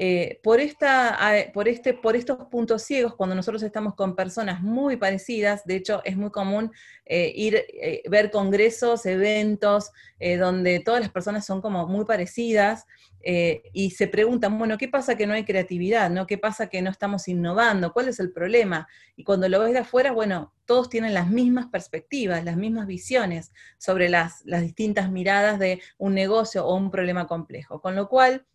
[0.00, 1.18] Eh, por, esta,
[1.52, 6.02] por, este, por estos puntos ciegos, cuando nosotros estamos con personas muy parecidas, de hecho
[6.04, 6.70] es muy común
[7.04, 7.64] eh, ir,
[8.08, 9.90] ver congresos, eventos,
[10.38, 12.86] donde todas las personas son como muy parecidas,
[13.20, 16.10] eh, y se preguntan, bueno, ¿qué pasa que no hay creatividad?
[16.10, 16.26] ¿no?
[16.26, 17.92] ¿Qué pasa que no estamos innovando?
[17.92, 18.88] ¿Cuál es el problema?
[19.16, 23.52] Y cuando lo ves de afuera, bueno, todos tienen las mismas perspectivas, las mismas visiones
[23.76, 27.80] sobre las, las distintas miradas de un negocio o un problema complejo.
[27.80, 28.46] Con lo cual,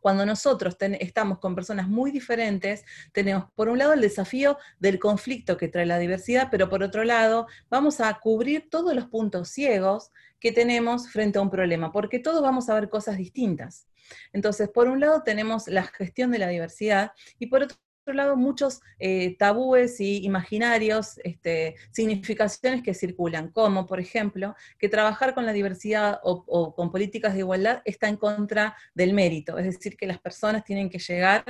[0.00, 5.56] cuando nosotros estamos con personas muy diferentes, tenemos por un lado el desafío del conflicto
[5.56, 10.10] que trae la diversidad, pero por otro lado vamos a cubrir todos los puntos ciegos
[10.40, 13.86] que tenemos frente a un problema, porque todos vamos a ver cosas distintas.
[14.32, 18.80] Entonces, por un lado tenemos la gestión de la diversidad y por otro lado muchos
[18.98, 25.52] eh, tabúes y imaginarios, este, significaciones que circulan, como por ejemplo que trabajar con la
[25.52, 30.18] diversidad o, con políticas de igualdad está en contra del mérito, es decir, que las
[30.18, 31.44] personas tienen que llegar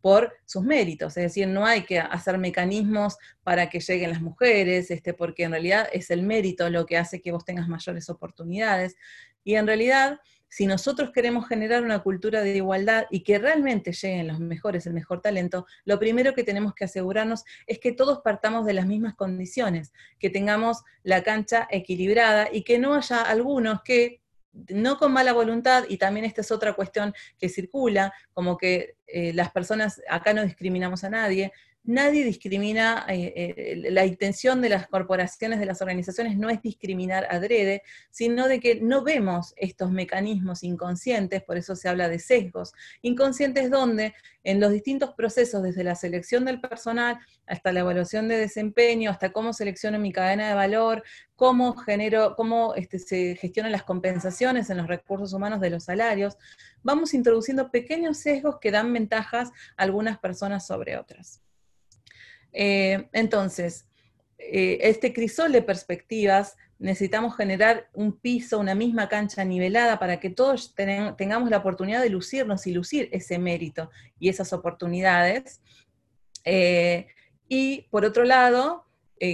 [0.00, 4.90] por sus méritos, es decir, no hay que hacer mecanismos para que lleguen las mujeres,
[4.90, 8.96] este, porque en realidad es el mérito lo que hace que vos tengas mayores oportunidades,
[9.42, 10.20] y en realidad
[10.54, 14.92] si nosotros queremos generar una cultura de igualdad y que realmente lleguen los mejores, el
[14.92, 19.16] mejor talento, lo primero que tenemos que asegurarnos es que todos partamos de las mismas
[19.16, 24.20] condiciones, que tengamos la cancha equilibrada y que no haya algunos que
[24.68, 29.32] no con mala voluntad, y también esta es otra cuestión que circula, como que eh,
[29.32, 31.52] las personas, acá no discriminamos a nadie,
[31.84, 37.26] nadie discrimina, eh, eh, la intención de las corporaciones, de las organizaciones no es discriminar
[37.30, 42.72] adrede, sino de que no vemos estos mecanismos inconscientes, por eso se habla de sesgos,
[43.02, 48.38] inconscientes donde en los distintos procesos, desde la selección del personal hasta la evaluación de
[48.38, 51.02] desempeño, hasta cómo selecciono mi cadena de valor,
[51.36, 56.38] cómo genero, cómo este, se gestionan las compensaciones en los recursos humanos de los salarios,
[56.82, 61.44] vamos introduciendo pequeños sesgos que dan ventajas a algunas personas sobre otras.
[62.54, 63.86] Eh, entonces,
[64.38, 70.30] eh, este crisol de perspectivas, necesitamos generar un piso, una misma cancha nivelada para que
[70.30, 75.60] todos tengamos la oportunidad de lucirnos y lucir ese mérito y esas oportunidades.
[76.44, 77.08] Eh,
[77.48, 78.86] y por otro lado,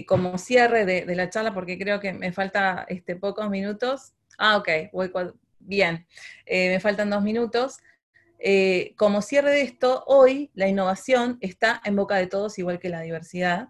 [0.07, 4.13] como cierre de, la charla, porque creo que me falta este, pocos minutos.
[4.39, 5.11] Ah, ok, voy
[5.59, 6.07] bien,
[6.47, 7.79] me faltan dos minutos.
[8.43, 12.89] Eh, como cierre de esto, hoy la innovación está en boca de todos, igual que
[12.89, 13.69] la diversidad,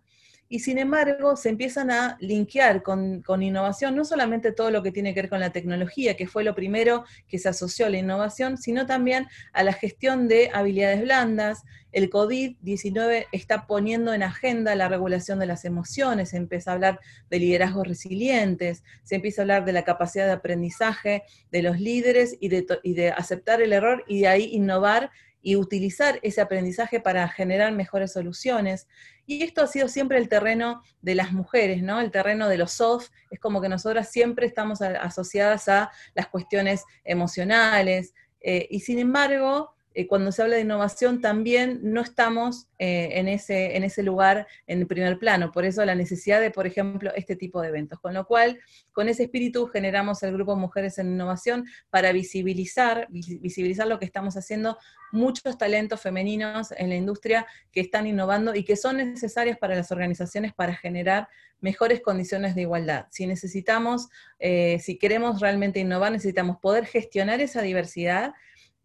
[0.48, 5.14] y sin embargo se empiezan a linkear con, innovación no solamente todo lo que tiene
[5.14, 8.58] que ver con la tecnología, que fue lo primero que se asoció a la innovación,
[8.58, 11.62] sino también a la gestión de habilidades blandas.
[11.92, 17.00] El COVID-19 está poniendo en agenda la regulación de las emociones, se empieza a hablar
[17.30, 22.36] de liderazgos resilientes, se empieza a hablar de la capacidad de aprendizaje de los líderes
[22.40, 25.10] y de, aceptar el error y de ahí innovar
[25.42, 28.86] y utilizar ese aprendizaje para generar mejores soluciones.
[29.26, 32.00] Y esto ha sido siempre el terreno de las mujeres, ¿no?
[32.00, 36.84] El terreno de los soft, es como que nosotras siempre estamos asociadas a las cuestiones
[37.04, 43.08] emocionales, eh, y sin embargo, eh, cuando se habla de innovación también no estamos eh,
[43.12, 45.50] en, ese, en ese lugar en primer plano.
[45.50, 47.98] Por eso la necesidad de, por ejemplo, este tipo de eventos.
[47.98, 48.60] Con lo cual,
[48.92, 54.36] con ese espíritu generamos el grupo Mujeres en Innovación para visibilizar, visibilizar lo que estamos
[54.36, 54.78] haciendo,
[55.12, 59.90] muchos talentos femeninos en la industria que están innovando y que son necesarias para las
[59.90, 61.28] organizaciones para generar
[61.60, 63.06] mejores condiciones de igualdad.
[63.10, 64.08] Si necesitamos,
[64.38, 68.34] eh, si queremos realmente innovar, necesitamos poder gestionar esa diversidad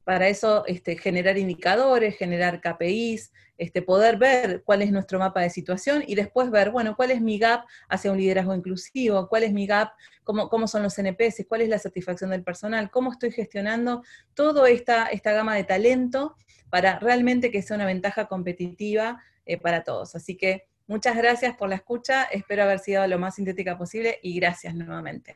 [0.05, 5.49] para eso este, generar indicadores, generar KPIs, este, poder ver cuál es nuestro mapa de
[5.49, 9.51] situación y después ver, bueno, cuál es mi gap hacia un liderazgo inclusivo, cuál es
[9.51, 9.93] mi gap,
[10.23, 14.03] cómo, cómo son los NPS, cuál es la satisfacción del personal, cómo estoy gestionando
[14.35, 16.35] toda esta, esta gama de talento
[16.69, 20.13] para realmente que sea una ventaja competitiva eh, para todos.
[20.13, 24.39] Así que muchas gracias por la escucha, espero haber sido lo más sintética posible y
[24.39, 25.33] gracias nuevamente.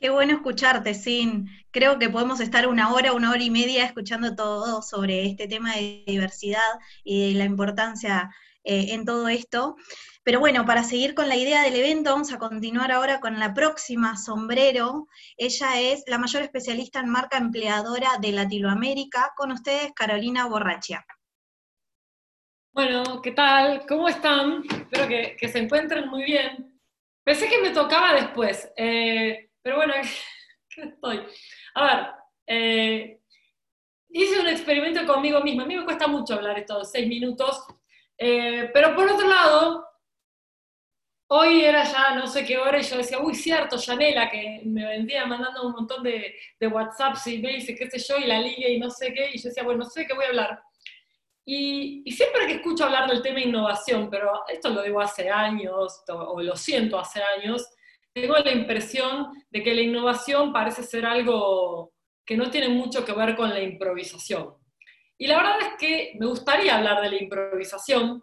[0.00, 1.50] Qué bueno escucharte, Sin.
[1.70, 5.74] Creo que podemos estar una hora, una hora y media escuchando todo sobre este tema
[5.74, 8.30] de diversidad y de la importancia
[8.64, 9.76] eh, en todo esto.
[10.22, 13.52] Pero bueno, para seguir con la idea del evento, vamos a continuar ahora con la
[13.52, 15.06] próxima sombrero.
[15.36, 19.34] Ella es la mayor especialista en marca empleadora de Latinoamérica.
[19.36, 21.04] Con ustedes, Carolina Borrachia.
[22.72, 23.84] Bueno, ¿qué tal?
[23.86, 24.62] ¿Cómo están?
[24.64, 26.80] Espero que, se encuentren muy bien.
[27.22, 28.72] Pensé que me tocaba después.
[28.78, 29.94] Eh, pero bueno,
[30.68, 31.26] ¿qué estoy?
[31.74, 32.06] A ver,
[32.46, 33.20] eh,
[34.08, 35.64] hice un experimento conmigo misma.
[35.64, 37.64] A mí me cuesta mucho hablar estos seis minutos,
[38.18, 39.86] eh, pero por otro lado,
[41.28, 44.84] hoy era ya no sé qué hora y yo decía, uy, cierto, Janela, que me
[44.86, 48.40] vendía mandando un montón de, de WhatsApps y me dice qué sé yo, y la
[48.40, 50.62] liga y no sé qué, y yo decía, bueno, no sé qué voy a hablar.
[51.44, 56.04] Y, y, siempre que escucho hablar del tema innovación, pero esto lo digo hace años,
[56.08, 57.66] o lo siento hace años,
[58.12, 61.92] tengo la impresión de que la innovación parece ser algo
[62.24, 64.54] que no tiene mucho que ver con la improvisación.
[65.18, 68.22] Y la verdad es que me gustaría hablar de la improvisación,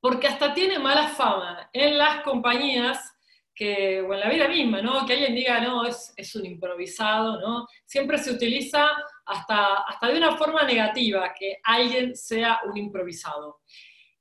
[0.00, 3.14] porque hasta tiene mala fama en las compañías
[3.54, 5.04] que, o en la vida misma, ¿no?
[5.04, 7.66] Que alguien diga, no, es, es un improvisado, ¿no?
[7.84, 8.88] Siempre se utiliza
[9.26, 13.60] hasta, hasta de una forma negativa, que alguien sea un improvisado.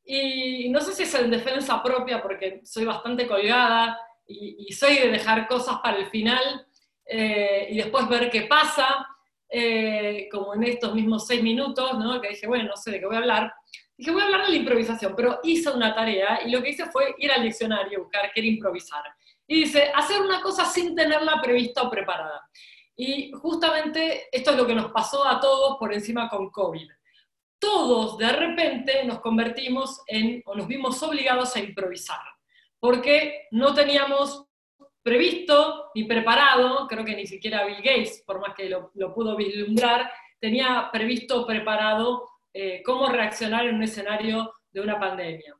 [0.03, 3.97] Y no sé si es en defensa propia, porque soy bastante colgada,
[4.29, 6.67] y, soy de dejar cosas para el final
[7.05, 9.07] eh, y después ver qué pasa,
[9.49, 12.21] eh, como en estos mismos seis minutos, ¿no?
[12.21, 13.53] que dije, bueno, no sé de qué voy a hablar.
[13.97, 16.85] Dije, voy a hablar de la improvisación, pero hice una tarea y lo que hice
[16.85, 19.03] fue ir al diccionario, buscar qué era improvisar.
[19.47, 22.47] Y dice, hacer una cosa sin tenerla prevista o preparada.
[22.95, 26.87] Y justamente esto es lo que nos pasó a todos por encima con COVID.
[27.57, 32.19] Todos de repente nos convertimos en, o nos vimos obligados a improvisar
[32.79, 34.45] porque no teníamos
[35.01, 40.11] previsto ni preparado, creo que ni siquiera Bill Gates, por más que lo, pudo vislumbrar,
[40.39, 45.55] tenía previsto, preparado eh, cómo reaccionar en un escenario de una pandemia.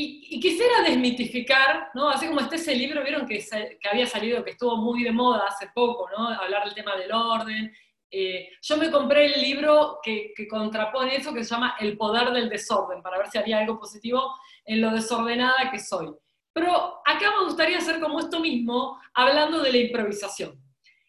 [0.00, 2.08] Y, quisiera desmitificar, ¿no?
[2.08, 3.44] así como está ese libro, vieron que,
[3.80, 6.28] que, había salido, que estuvo muy de moda hace poco, ¿no?
[6.28, 7.74] hablar del tema del orden.
[8.08, 12.30] Eh, yo me compré el libro que, que contrapone eso, que se llama El poder
[12.30, 16.14] del desorden, para ver si había algo positivo en lo desordenada que soy.
[16.58, 20.60] Pero acá me gustaría hacer como esto mismo, hablando de la improvisación.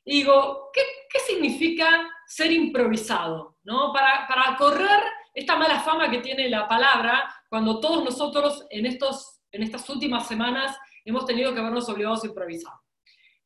[0.05, 3.57] digo, ¿qué, significa ser improvisado?
[3.63, 3.91] ¿no?
[3.91, 5.01] Para, correr
[5.33, 10.27] esta mala fama que tiene la palabra, cuando todos nosotros en, estos, en estas últimas
[10.27, 12.73] semanas hemos tenido que vernos obligados a improvisar.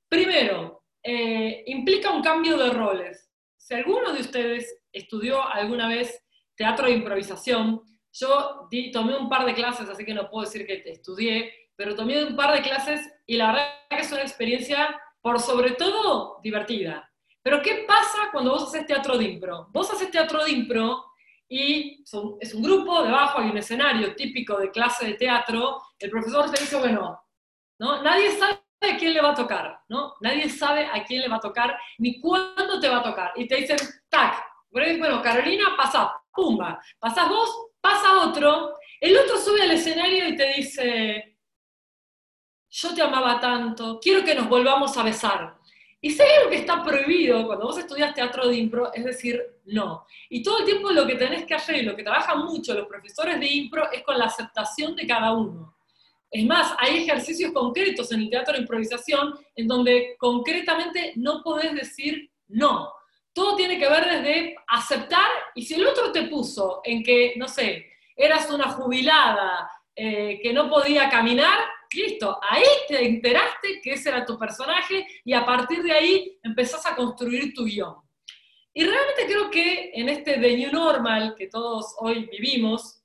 [0.10, 3.32] Primero, eh, implica un cambio de roles.
[3.56, 6.22] Si alguno de ustedes estudió alguna vez
[6.54, 7.82] teatro de improvisación,
[8.12, 11.96] yo di, tomé un par de clases, así que no puedo decir que estudié, pero
[11.96, 16.40] tomé un par de clases y la verdad que es una experiencia, por sobre todo,
[16.44, 17.10] divertida.
[17.42, 19.68] Pero ¿qué pasa cuando vos haces teatro de impro?
[19.72, 21.06] Vos haces teatro de impro
[21.50, 22.04] y
[22.40, 26.62] es un grupo, debajo hay un escenario típico de clase de teatro, el profesor te
[26.62, 27.22] dice, bueno,
[27.80, 28.02] ¿no?
[28.02, 30.16] nadie sabe a quién le va a tocar, ¿no?
[30.22, 33.32] Nadie sabe a quién le va a tocar, ni cuándo te va a tocar.
[33.36, 33.78] Y te dicen,
[34.10, 40.36] tac, bueno, Carolina, pasa, pumba, pasás vos, pasa otro, el otro sube al escenario y
[40.36, 41.33] te dice,
[42.74, 45.56] yo te amaba tanto, quiero que nos volvamos a besar.
[46.02, 50.06] Y sé algo que está prohibido cuando vos estudias teatro de impro, es decir, no.
[50.28, 52.88] Y todo el tiempo lo que tenés que hacer y lo que trabajan mucho los
[52.88, 55.76] profesores de impro es con la aceptación de cada uno.
[56.32, 61.76] Es más, hay ejercicios concretos en el teatro de improvisación en donde concretamente no podés
[61.76, 62.92] decir no.
[63.34, 67.48] Todo tiene que ver desde aceptar y si el otro te puso en que, no
[67.48, 71.60] sé, eras una jubilada eh, que no podía caminar,
[71.94, 76.86] listo, ahí te enteraste que ese era tu personaje y a partir de ahí empezás
[76.86, 77.96] a construir tu guion.
[78.74, 83.04] Y realmente creo que en este The New Normal que todos hoy vivimos,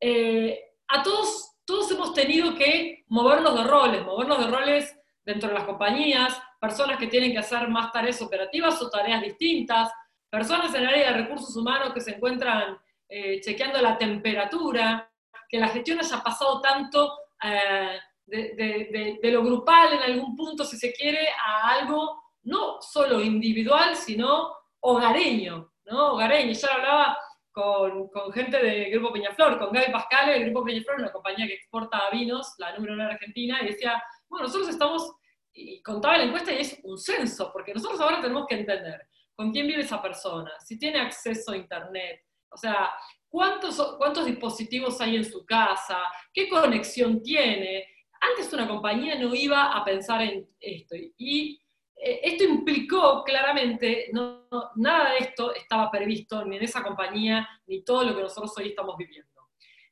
[0.00, 5.56] eh, a todos, todos hemos tenido que movernos de roles, movernos de roles dentro de
[5.56, 9.90] las compañías, personas que tienen que hacer más tareas operativas o tareas distintas,
[10.30, 12.78] personas en el área de recursos humanos que se encuentran
[13.08, 15.10] eh, chequeando la temperatura,
[15.48, 17.98] que la gestión haya pasado tanto eh,
[18.28, 24.54] de, lo grupal en algún punto, si se quiere, a algo no solo individual, sino
[24.80, 26.12] hogareño, ¿no?
[26.12, 26.52] Hogareño.
[26.52, 27.18] Yo hablaba
[27.50, 32.08] con, gente del Grupo Peñaflor, con Gaby Pascal, el Grupo Peñaflor, una compañía que exporta
[32.10, 35.12] vinos, la número uno en Argentina, y decía, bueno, nosotros estamos,
[35.52, 39.52] y contaba la encuesta y es un censo, porque nosotros ahora tenemos que entender con
[39.52, 42.90] quién vive esa persona, si tiene acceso a Internet, o sea,
[43.28, 45.98] cuántos, cuántos dispositivos hay en su casa,
[46.32, 47.86] qué conexión tiene.
[48.20, 50.96] Antes una compañía no iba a pensar en esto.
[51.16, 51.60] Y
[52.00, 54.46] eh, esto implicó claramente, no,
[54.76, 58.68] nada de esto estaba previsto ni en esa compañía, ni todo lo que nosotros hoy
[58.68, 59.28] estamos viviendo.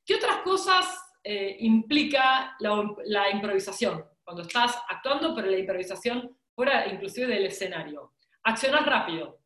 [0.04, 4.04] ¿Qué otras cosas eh, implica la, improvisación?
[4.22, 8.14] Cuando estás actuando, pero la improvisación fuera inclusive del escenario.
[8.44, 9.40] Accionar rápido.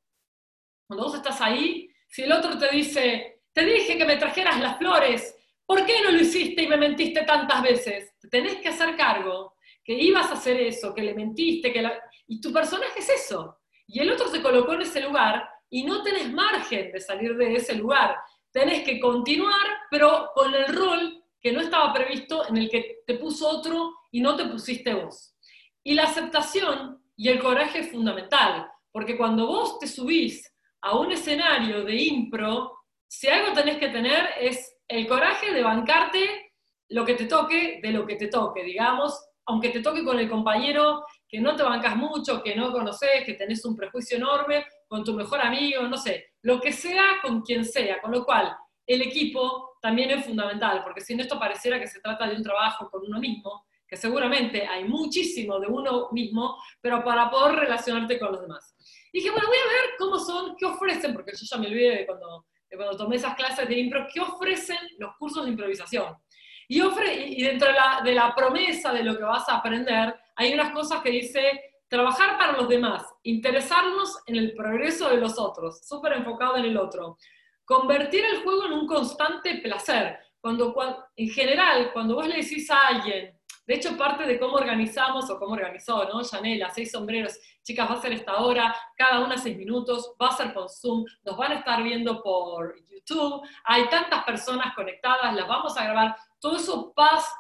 [0.87, 4.77] Cuando vos estás ahí, si el otro te dice, te dije que me trajeras las
[4.77, 5.35] flores,
[5.71, 8.13] ¿por qué no lo hiciste y me mentiste tantas veces?
[8.19, 9.55] Te tenés que hacer cargo
[9.85, 11.89] que ibas a hacer eso, que le mentiste, que
[12.27, 13.61] y tu personaje es eso.
[13.87, 17.55] Y el otro se colocó en ese lugar y no tenés margen de salir de
[17.55, 18.17] ese lugar.
[18.51, 23.15] Tenés que continuar, pero con el rol que no estaba previsto, en el que te
[23.15, 25.37] puso otro y no te pusiste vos.
[25.85, 31.13] Y la aceptación y el coraje es fundamental, porque cuando vos te subís a un
[31.13, 36.53] escenario de impro, si algo tenés que tener es el coraje de bancarte
[36.89, 40.29] lo que te toque, de lo que te toque, digamos, aunque te toque con el
[40.29, 45.05] compañero que no te bancas mucho, que no conoces, que tenés un prejuicio enorme, con
[45.05, 48.53] tu mejor amigo, no sé, lo que sea con quien sea, con lo cual
[48.85, 52.43] el equipo también es fundamental, porque si no esto pareciera que se trata de un
[52.43, 58.19] trabajo con uno mismo, que seguramente hay muchísimo de uno mismo, pero para poder relacionarte
[58.19, 58.75] con los demás.
[59.13, 62.07] Dije, bueno, voy a ver cómo son, qué ofrecen, porque yo ya me olvidé de
[62.07, 62.47] cuando,
[62.77, 66.15] cuando tomé esas clases de impro, qué ofrecen los cursos de improvisación.
[66.69, 70.15] Y, ofre, y dentro de la, de la promesa de lo que vas a aprender,
[70.37, 75.39] hay unas cosas que dice trabajar para los demás, interesarnos en el progreso de los
[75.39, 77.19] otros, súper enfocado en el otro,
[77.65, 80.19] convertir el juego en un constante placer.
[80.41, 80.75] Cuando,
[81.17, 83.37] en general, cuando vos le decís a alguien,
[83.71, 86.25] de hecho, parte de cómo organizamos o cómo organizó, ¿no?
[86.25, 90.37] Janela, seis sombreros, chicas, va a ser esta hora, cada una seis minutos, va a
[90.37, 95.47] ser con Zoom, nos van a estar viendo por YouTube, hay tantas personas conectadas, las
[95.47, 97.33] vamos a grabar, todo eso pasa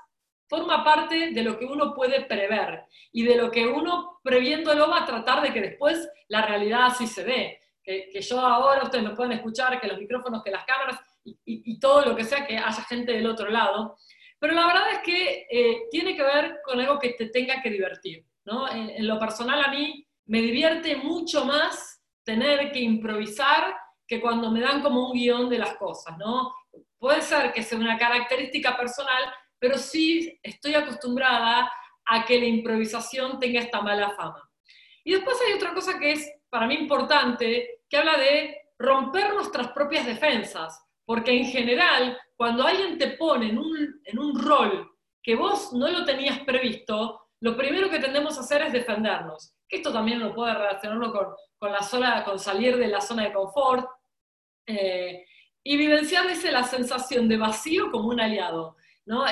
[0.46, 5.00] forma parte de lo que uno puede prever y de lo que uno previéndolo va
[5.00, 7.60] a tratar de que después la realidad así se dé.
[7.82, 12.02] Que, yo ahora, ustedes me pueden escuchar, que los micrófonos, que las cámaras y, todo
[12.02, 13.96] lo que sea, que haya gente del otro lado.
[14.40, 17.70] Pero la verdad es que eh, tiene que ver con algo que te tenga que
[17.70, 18.24] divertir.
[18.46, 18.68] ¿no?
[18.72, 23.76] En, lo personal a mí me divierte mucho más tener que improvisar
[24.08, 26.16] que cuando me dan como un guion de las cosas.
[26.16, 26.54] ¿no?
[26.98, 29.22] Puede ser que sea una característica personal,
[29.58, 31.70] pero sí estoy acostumbrada
[32.06, 34.50] a que la improvisación tenga esta mala fama.
[35.04, 39.68] Y después hay otra cosa que es para mí importante, que habla de romper nuestras
[39.72, 44.90] propias defensas, porque en general, cuando alguien te pone en un, en un rol
[45.22, 49.52] que vos no lo tenías previsto, lo primero que tendemos a hacer es defendernos.
[49.68, 51.26] Esto también lo puede relacionarlo con,
[51.58, 53.86] con, la zona, con salir de la zona de confort
[54.66, 55.26] eh,
[55.62, 58.74] y vivenciar la sensación de vacío como un aliado.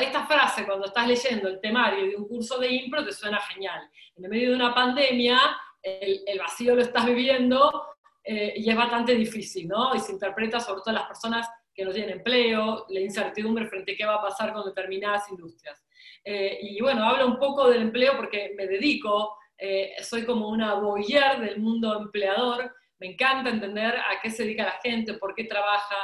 [0.02, 3.88] Esta frase, cuando estás leyendo el temario de un curso de impro, te suena genial.
[4.16, 5.40] En medio de una pandemia,
[5.82, 7.86] el, vacío lo estás viviendo
[8.22, 9.94] eh, y es bastante difícil, ¿no?
[9.94, 11.48] Y se interpreta sobre todo las personas
[11.78, 15.86] que no tienen empleo, la incertidumbre frente a qué va a pasar con determinadas industrias.
[16.24, 20.74] Eh, y bueno, hablo un poco del empleo porque me dedico, eh, soy como una
[20.74, 25.44] voyeur del mundo empleador, me encanta entender a qué se dedica la gente, por qué
[25.44, 25.94] trabaja,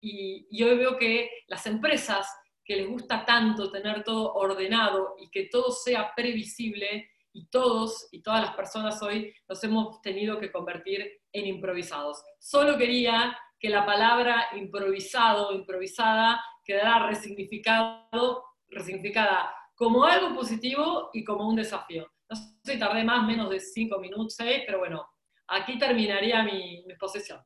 [0.00, 2.28] y, y hoy veo que las empresas
[2.64, 8.20] que les gusta tanto tener todo ordenado y que todo sea previsible y todos y
[8.20, 12.20] todas las personas hoy nos hemos tenido que convertir en improvisados.
[12.40, 21.46] Solo quería que la palabra improvisado, improvisada, quedara resignificado, resignificada como algo positivo y como
[21.46, 22.10] un desafío.
[22.28, 25.06] No sé si tardé más, menos de cinco minutos, seis, pero bueno,
[25.48, 27.40] aquí terminaría mi, mi exposición.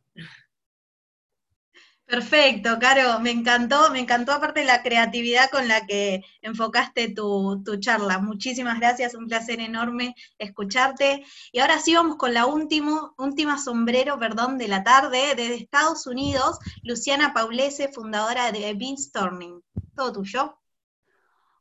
[2.06, 8.18] Perfecto, Caro, me encantó, me encantó aparte la creatividad con la que enfocaste tu, charla.
[8.18, 11.24] Muchísimas gracias, un placer enorme escucharte.
[11.50, 16.06] Y ahora sí vamos con la último, última sombrero, perdón, de la tarde, desde Estados
[16.06, 19.62] Unidos, Luciana Paulese, fundadora de Beanstorming.
[19.96, 20.58] Todo tuyo.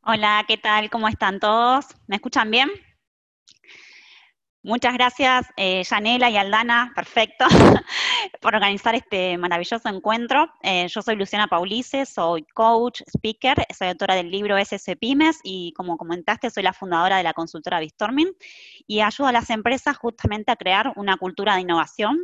[0.03, 0.89] Hola, ¿qué tal?
[0.89, 1.85] ¿Cómo están todos?
[2.07, 2.69] ¿Me escuchan bien?
[4.65, 7.43] Muchas gracias, eh, Yanela y Aldana, perfecto,
[8.41, 10.53] por organizar este maravilloso encuentro.
[10.61, 15.73] Eh, yo soy Luciana Paulice, soy coach, speaker, soy autora del libro SS Pymes y
[15.73, 18.31] como comentaste, soy la fundadora de la consultora Bistorming
[18.87, 22.19] y ayudo a las empresas justamente a crear una cultura de innovación.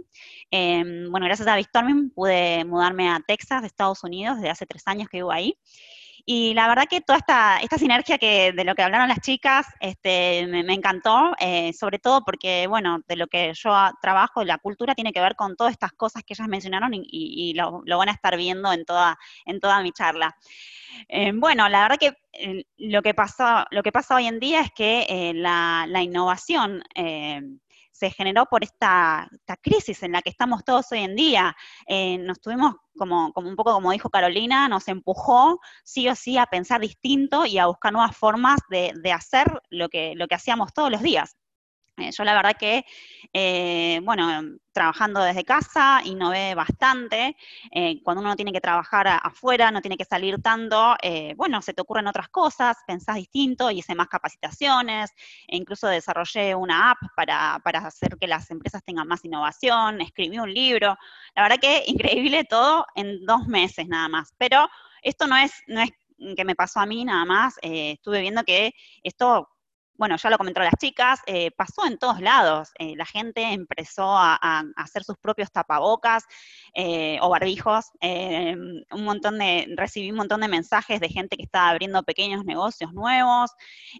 [0.49, 5.09] Em, bueno, gracias a Bistorming pude mudarme a Texas, Estados Unidos, desde hace tres años
[5.09, 5.57] que vivo ahí.
[6.25, 9.67] Y la verdad que toda esta, esta sinergia que, de lo que hablaron las chicas
[9.79, 14.95] este, me, encantó, eh, sobre todo porque, bueno, de lo que yo trabajo, la cultura
[14.95, 18.37] tiene que ver con todas estas cosas que ellas mencionaron y, lo, van a estar
[18.37, 20.35] viendo en toda, en toda mi charla.
[21.07, 24.61] Eh, bueno, la verdad que eh, lo, que pasa, lo que pasa hoy en día
[24.61, 26.83] es que la, la, innovación
[27.99, 29.29] se generó por esta,
[29.61, 31.55] crisis en la que estamos todos hoy en día.
[31.85, 36.37] Eh, nos tuvimos, como, como, un poco como dijo Carolina, nos empujó sí o sí
[36.37, 40.35] a pensar distinto y a buscar nuevas formas de, de hacer lo que, lo que
[40.35, 41.35] hacíamos todos los días.
[41.99, 42.85] Eh, yo la verdad que,
[43.33, 47.35] eh, bueno, trabajando desde casa, innové bastante.
[47.71, 50.95] Eh, cuando uno tiene que trabajar afuera, no tiene que salir tanto,
[51.35, 55.11] bueno, se te ocurren otras cosas, pensás distinto, hice más capacitaciones,
[55.47, 60.39] e incluso desarrollé una app para, para, hacer que las empresas tengan más innovación, escribí
[60.39, 60.95] un libro.
[61.35, 64.33] La verdad que increíble todo en dos meses nada más.
[64.37, 64.67] Pero
[65.01, 65.91] esto no es, no es
[66.35, 68.73] que me pasó a mí nada más, estuve viendo que
[69.03, 69.49] esto
[69.99, 72.69] bueno, ya lo comentaron las chicas, eh, pasó en todos lados.
[72.79, 76.23] Eh, la gente empezó a, hacer sus propios tapabocas
[76.73, 77.91] eh, o barbijos.
[78.01, 82.93] un montón de, recibí un montón de mensajes de gente que estaba abriendo pequeños negocios
[82.93, 83.51] nuevos.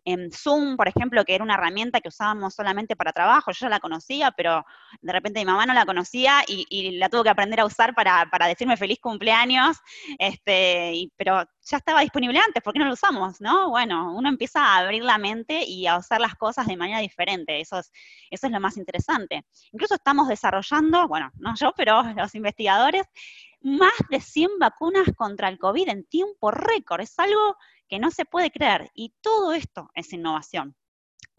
[0.05, 3.69] En Zoom, por ejemplo, que era una herramienta que usábamos solamente para trabajo, yo ya
[3.69, 4.65] la conocía, pero
[5.01, 8.25] de repente mi mamá no la conocía y, la tuvo que aprender a usar para,
[8.47, 9.75] decirme feliz cumpleaños.
[10.17, 13.39] Este, pero ya estaba disponible antes, ¿por qué no lo usamos?
[13.39, 13.69] ¿no?
[13.69, 17.59] Bueno, uno empieza a abrir la mente y a hacer las cosas de manera diferente,
[17.59, 17.91] eso es,
[18.31, 19.45] eso es lo más interesante.
[19.71, 23.05] Incluso estamos desarrollando, bueno, no yo, pero los investigadores,
[23.61, 27.57] más de 100 vacunas contra el COVID en tiempo récord, es algo
[27.87, 30.75] que no se puede creer y todo esto es innovación.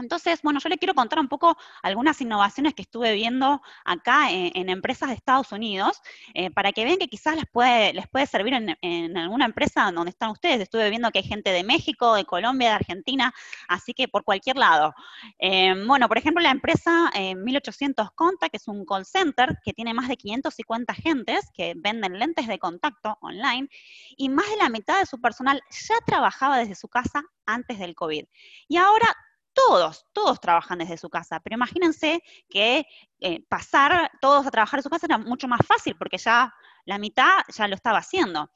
[0.01, 4.69] Entonces, bueno, yo le quiero contar un poco algunas innovaciones que estuve viendo acá en,
[4.69, 6.01] empresas de Estados Unidos,
[6.35, 10.11] eh, para que vean que quizás les puede, les puede servir en, alguna empresa donde
[10.11, 10.61] están ustedes.
[10.61, 13.33] Estuve viendo que hay gente de México, de Colombia, de Argentina,
[13.69, 14.95] así que por cualquier lado.
[15.39, 19.73] Eh, bueno, por ejemplo, la empresa 1800 eh, Conta, que es un call center que
[19.73, 23.69] tiene más de 550 agentes que venden lentes de contacto online,
[24.17, 27.95] y más de la mitad de su personal ya trabajaba desde su casa antes del
[27.95, 28.25] COVID.
[28.69, 29.17] Y ahora
[29.53, 32.87] todos, todos trabajan desde su casa, pero imagínense que
[33.21, 36.53] eh, pasar todos a trabajar en su casa era mucho más fácil porque ya
[36.85, 38.51] la mitad ya lo estaba haciendo.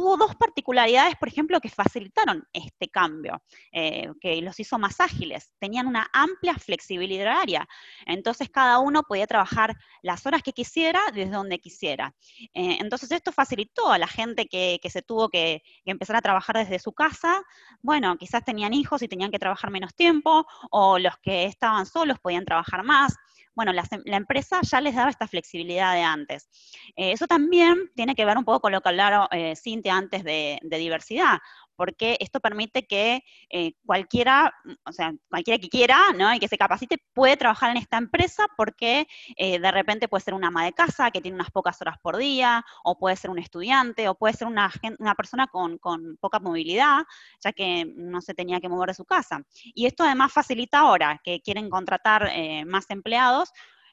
[0.00, 5.52] Tuvo dos particularidades, por ejemplo, que facilitaron este cambio, eh, que los hizo más ágiles.
[5.58, 7.68] Tenían una amplia flexibilidad horaria,
[8.06, 12.14] entonces cada uno podía trabajar las horas que quisiera desde donde quisiera.
[12.54, 16.78] Eh, entonces esto facilitó a la gente que, se tuvo que, empezar a trabajar desde
[16.78, 17.42] su casa.
[17.82, 22.18] Bueno, quizás tenían hijos y tenían que trabajar menos tiempo, o los que estaban solos
[22.20, 23.14] podían trabajar más
[23.54, 23.84] bueno, la,
[24.16, 26.48] empresa ya les daba esta flexibilidad de antes.
[26.96, 30.24] Eh, eso también tiene que ver un poco con lo que hablaron eh, Cintia antes
[30.24, 31.38] de, diversidad,
[31.80, 34.52] porque esto permite que eh, cualquiera,
[34.84, 36.34] o sea, cualquiera que quiera, ¿no?
[36.34, 39.06] Y que se capacite puede trabajar en esta empresa porque
[39.38, 42.62] de repente puede ser una ama de casa que tiene unas pocas horas por día,
[42.84, 44.70] o puede ser un estudiante, o puede ser una,
[45.16, 45.78] persona con,
[46.20, 47.04] poca movilidad,
[47.42, 49.42] ya que no se tenía que mover de su casa.
[49.74, 52.30] Y esto además facilita ahora que quieren contratar
[52.66, 53.50] más empleados,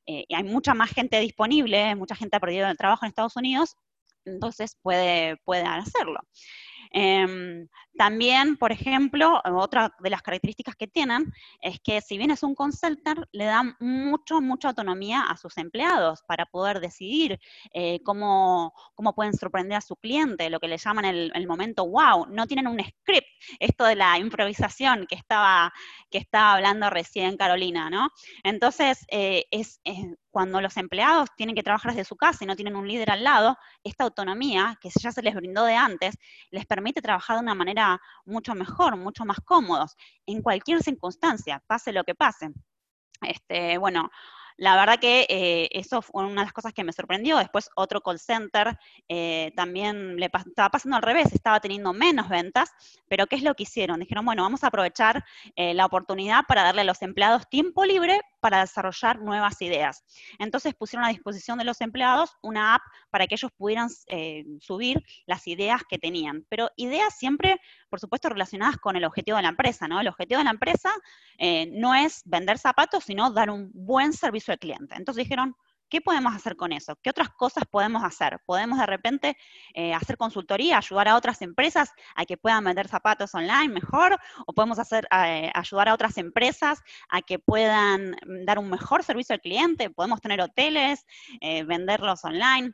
[0.08, 3.76] eh, hay mucha más gente disponible, mucha gente ha perdido el trabajo en Estados Unidos,
[4.24, 6.22] entonces puede, pueden hacerlo.
[6.92, 7.68] Em,
[7.98, 12.54] también, por ejemplo, otra de las características que tienen es que si bien es un
[12.54, 17.40] consultor, le dan mucho, mucha autonomía a sus empleados para poder decidir
[17.74, 22.28] eh, cómo, cómo, pueden sorprender a su cliente, lo que le llaman el, momento wow.
[22.30, 23.28] No tienen un script,
[23.60, 25.74] esto de la improvisación que estaba,
[26.10, 28.10] que estaba hablando recién Carolina, ¿no?
[28.44, 29.80] Entonces, eh, es,
[30.32, 33.24] cuando los empleados tienen que trabajar desde su casa y no tienen un líder al
[33.24, 36.18] lado, esta autonomía que ya se les brindó de antes,
[36.52, 41.92] les permite trabajar de una manera mucho mejor, mucho más cómodos, en cualquier circunstancia, pase
[41.92, 42.50] lo que pase.
[43.22, 44.10] Este, bueno,
[44.58, 47.38] la verdad que eh, eso fue una de las cosas que me sorprendió.
[47.38, 48.78] Después otro call center
[49.08, 52.72] eh, también le estaba pasando al revés, estaba teniendo menos ventas,
[53.08, 54.00] pero ¿qué es lo que hicieron?
[54.00, 55.24] Dijeron, bueno, vamos a aprovechar
[55.56, 60.04] eh, la oportunidad para darle a los empleados tiempo libre para desarrollar nuevas ideas.
[60.40, 63.90] Entonces pusieron a disposición de los empleados una app para que ellos pudieran
[64.60, 69.44] subir las ideas que tenían, pero ideas siempre, por supuesto, relacionadas con el objetivo de
[69.44, 70.00] la empresa, ¿no?
[70.00, 70.92] El objetivo de la empresa
[71.72, 74.96] no es vender zapatos, sino dar un buen servicio al cliente.
[74.96, 75.56] Entonces dijeron,
[75.90, 76.96] ¿qué podemos hacer con eso?
[77.02, 78.40] ¿Qué otras cosas podemos hacer?
[78.46, 79.38] ¿Podemos de repente
[79.74, 84.18] eh, hacer consultoría, ayudar a otras empresas a que puedan vender zapatos online mejor?
[84.46, 89.04] ¿O podemos hacer, eh, ayudar a otras empresas a que puedan mm, dar un mejor
[89.04, 89.90] servicio al cliente?
[89.90, 91.06] ¿Podemos tener hoteles,
[91.42, 92.72] eh, venderlos online?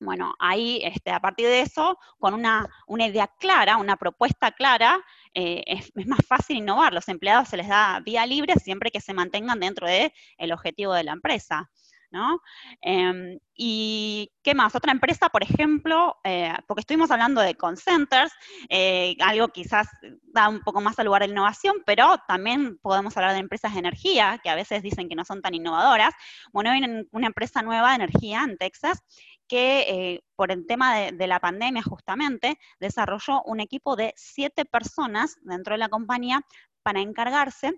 [0.00, 5.02] Bueno, ahí, este, a partir de eso, con una, idea clara, una propuesta clara,
[5.34, 6.92] eh, es, más fácil innovar.
[6.92, 11.04] Los empleados se les da vía libre siempre que se mantengan dentro del objetivo de
[11.04, 11.70] la empresa.
[12.14, 12.40] ¿no?
[12.80, 18.32] Em, y qué más, otra empresa, por ejemplo, eh, porque estuvimos hablando de concenters,
[18.68, 19.88] eh, algo quizás
[20.22, 23.80] da un poco más al lugar de innovación, pero también podemos hablar de empresas de
[23.80, 26.14] energía, que a veces dicen que no son tan innovadoras.
[26.52, 26.80] Bueno, hay
[27.10, 29.02] una empresa nueva de energía en Texas
[29.48, 35.36] que eh, por el tema de, la pandemia justamente desarrolló un equipo de siete personas
[35.42, 36.40] dentro de la compañía
[36.82, 37.72] para encargarse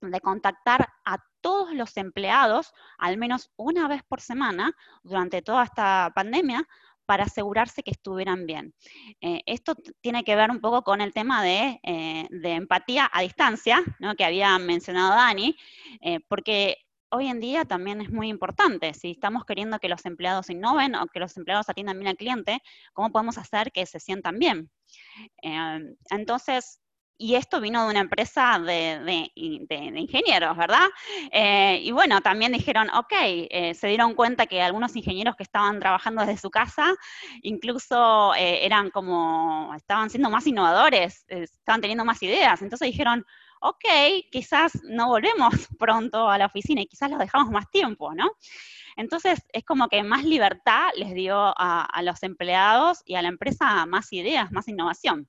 [0.00, 6.12] de contactar a todos los empleados al menos una vez por semana durante toda esta
[6.14, 6.66] pandemia
[7.04, 8.74] para asegurarse que estuvieran bien.
[9.20, 13.82] Eh, esto tiene que ver un poco con el tema de, eh, empatía a distancia,
[14.16, 15.56] que había mencionado Dani,
[16.28, 18.94] porque hoy en día también es muy importante.
[18.94, 22.62] Si estamos queriendo que los empleados innoven o que los empleados atiendan bien al cliente,
[22.92, 24.70] ¿cómo podemos hacer que se sientan bien?
[25.42, 26.80] Em, entonces,
[27.20, 30.86] y esto vino de una empresa de, ingenieros, ¿verdad?
[31.32, 35.80] Eh, y bueno, también dijeron, ok, eh, se dieron cuenta que algunos ingenieros que estaban
[35.80, 36.94] trabajando desde su casa,
[37.42, 42.62] incluso eh, eran como, estaban siendo más innovadores, estaban teniendo más ideas.
[42.62, 43.26] Entonces dijeron,
[43.60, 43.84] ok,
[44.30, 48.30] quizás no volvemos pronto a la oficina y quizás los dejamos más tiempo, ¿no?
[48.96, 53.86] Entonces, es como que más libertad les dio a, los empleados y a la empresa
[53.86, 55.28] más ideas, más innovación.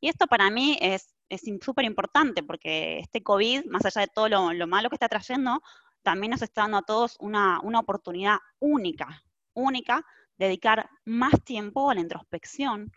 [0.00, 1.14] Y esto para mí es
[1.60, 5.62] súper importante porque este COVID, más allá de todo lo, malo que está trayendo,
[6.02, 9.22] también nos está dando a todos una, una oportunidad única,
[9.52, 10.06] única,
[10.38, 12.90] dedicar más tiempo a la introspección,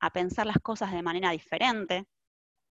[0.00, 2.08] a pensar las cosas de manera diferente,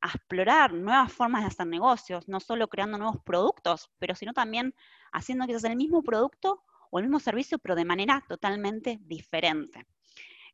[0.01, 4.75] a explorar nuevas formas de hacer negocios, no solo creando nuevos productos, pero sino también
[5.13, 9.87] haciendo quizás el mismo producto o el mismo servicio, pero de manera totalmente diferente.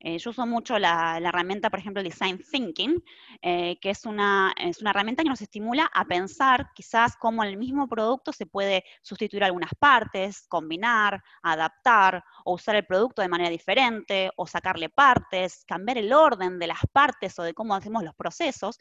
[0.07, 3.03] Eh, yo uso mucho la, herramienta, por ejemplo, Design Thinking,
[3.41, 7.57] eh, que es una, es una herramienta que nos estimula a pensar quizás cómo el
[7.57, 13.49] mismo producto se puede sustituir algunas partes, combinar, adaptar, o usar el producto de manera
[13.49, 18.15] diferente, o sacarle partes, cambiar el orden de las partes o de cómo hacemos los
[18.15, 18.79] procesos,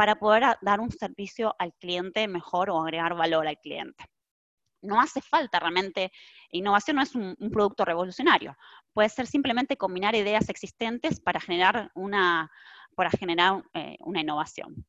[0.00, 4.02] para poder dar un servicio al cliente mejor o agregar valor al cliente
[4.80, 6.10] no hace falta realmente,
[6.52, 8.56] innovación no es un, producto revolucionario,
[8.94, 12.50] puede ser simplemente combinar ideas existentes para generar una,
[12.94, 14.86] para generar, eh, una innovación.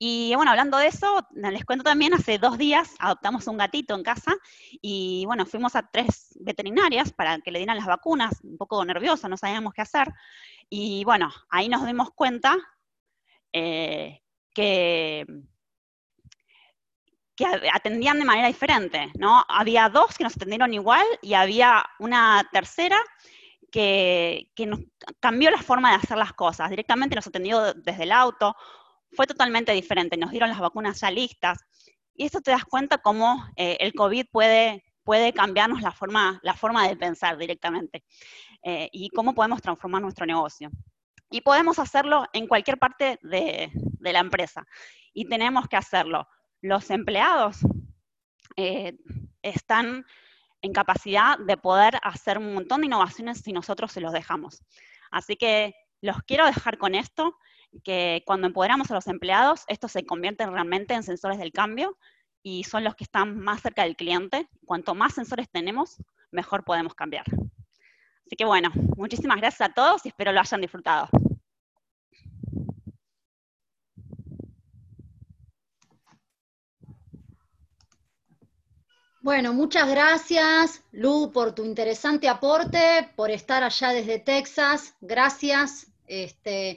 [0.00, 4.02] Y bueno, hablando de eso, les cuento también, hace dos días adoptamos un gatito en
[4.02, 4.34] casa
[4.80, 9.28] y bueno, fuimos a tres veterinarias para que le dieran las vacunas, un poco nerviosa,
[9.28, 10.08] no sabíamos qué hacer.
[10.68, 12.58] Y bueno, ahí nos dimos cuenta
[13.52, 14.20] eh,
[14.54, 15.26] que
[17.34, 19.42] que atendían de manera diferente, ¿no?
[19.48, 23.00] Había dos que nos atendieron igual y había una tercera
[23.70, 24.80] que, nos
[25.18, 26.70] cambió la forma de hacer las cosas.
[26.70, 28.54] Directamente nos atendió desde el auto,
[29.12, 31.58] fue totalmente diferente, nos dieron las vacunas ya listas.
[32.14, 36.54] Y esto te das cuenta cómo eh, el COVID puede, puede cambiarnos la forma, la
[36.54, 38.04] forma de pensar directamente
[38.62, 40.70] eh, y cómo podemos transformar nuestro negocio.
[41.32, 44.64] Y podemos hacerlo en cualquier parte de, la empresa.
[45.12, 46.28] Y tenemos que hacerlo
[46.60, 47.58] los empleados
[48.56, 48.96] eh,
[49.42, 50.06] están
[50.60, 54.62] en capacidad de poder hacer un montón de innovaciones si nosotros se los dejamos.
[55.10, 57.36] Así que los quiero dejar con esto,
[57.82, 61.96] que cuando empoderamos a los empleados, estos se convierten realmente en sensores del cambio
[62.42, 64.48] y son los que están más cerca del cliente.
[64.64, 65.96] Cuanto más sensores tenemos,
[66.30, 67.24] mejor podemos cambiar.
[68.26, 71.08] Así que bueno, muchísimas gracias a todos y espero lo hayan disfrutado.
[79.22, 84.96] Bueno, muchas gracias, Lu, por tu interesante aporte, por estar allá desde Texas.
[85.00, 85.86] Gracias.
[86.08, 86.76] Este,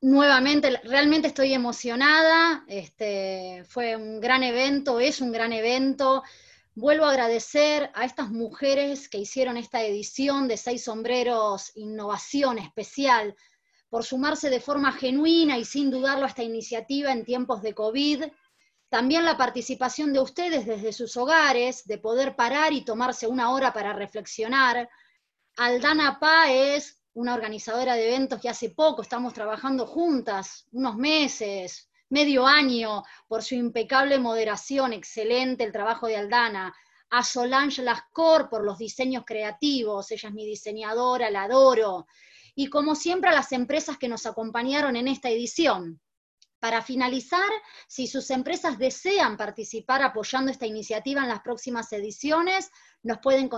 [0.00, 2.64] nuevamente, realmente estoy emocionada.
[2.66, 6.22] Este, fue un gran evento, es un gran evento.
[6.80, 13.36] Vuelvo a agradecer a estas mujeres que hicieron esta edición de Seis Sombreros Innovación Especial
[13.90, 18.24] por sumarse de forma genuina y sin dudarlo a esta iniciativa en tiempos de COVID.
[18.88, 23.74] También la participación de ustedes desde sus hogares, de poder parar y tomarse una hora
[23.74, 24.88] para reflexionar.
[25.58, 31.89] Aldana Pa es una organizadora de eventos que hace poco estamos trabajando juntas, unos meses,
[32.10, 36.74] medio año, por su impecable moderación, excelente el trabajo de Aldana,
[37.10, 42.06] a Solange Lascor por los diseños creativos, ella es mi diseñadora, la adoro,
[42.54, 46.00] y como siempre a las empresas que nos acompañaron en esta edición.
[46.60, 47.50] Para finalizar,
[47.88, 52.70] si sus empresas desean participar apoyando esta iniciativa en las próximas ediciones,
[53.02, 53.48] nos pueden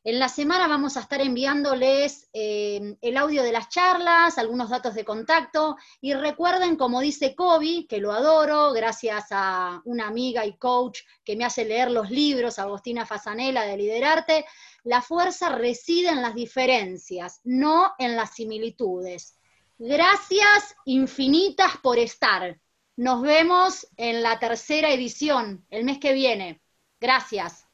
[0.04, 4.96] en la semana vamos a estar enviándoles eh, el audio de las charlas, algunos datos
[4.96, 10.58] de contacto, y recuerden, como dice Kobe, que lo adoro, gracias a una amiga y
[10.58, 14.46] coach que me hace leer los libros, Agostina Fasanela de Liderarte,
[14.84, 19.38] la fuerza reside en las diferencias, no en las similitudes.
[19.78, 22.60] Gracias infinitas por estar.
[22.96, 26.62] Nos vemos en la tercera edición el mes que viene.
[27.00, 27.69] Gracias.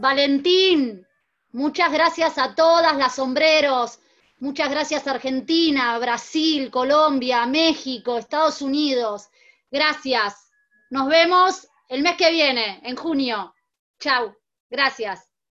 [0.00, 1.06] Valentín.
[1.52, 4.00] Muchas gracias a todas las sombreros.
[4.38, 9.28] Muchas gracias Argentina, Brasil, Colombia, México, Estados Unidos.
[9.70, 10.50] Gracias.
[10.88, 13.54] Nos vemos el mes que viene, en junio.
[13.98, 14.34] Chau.
[14.70, 15.29] Gracias.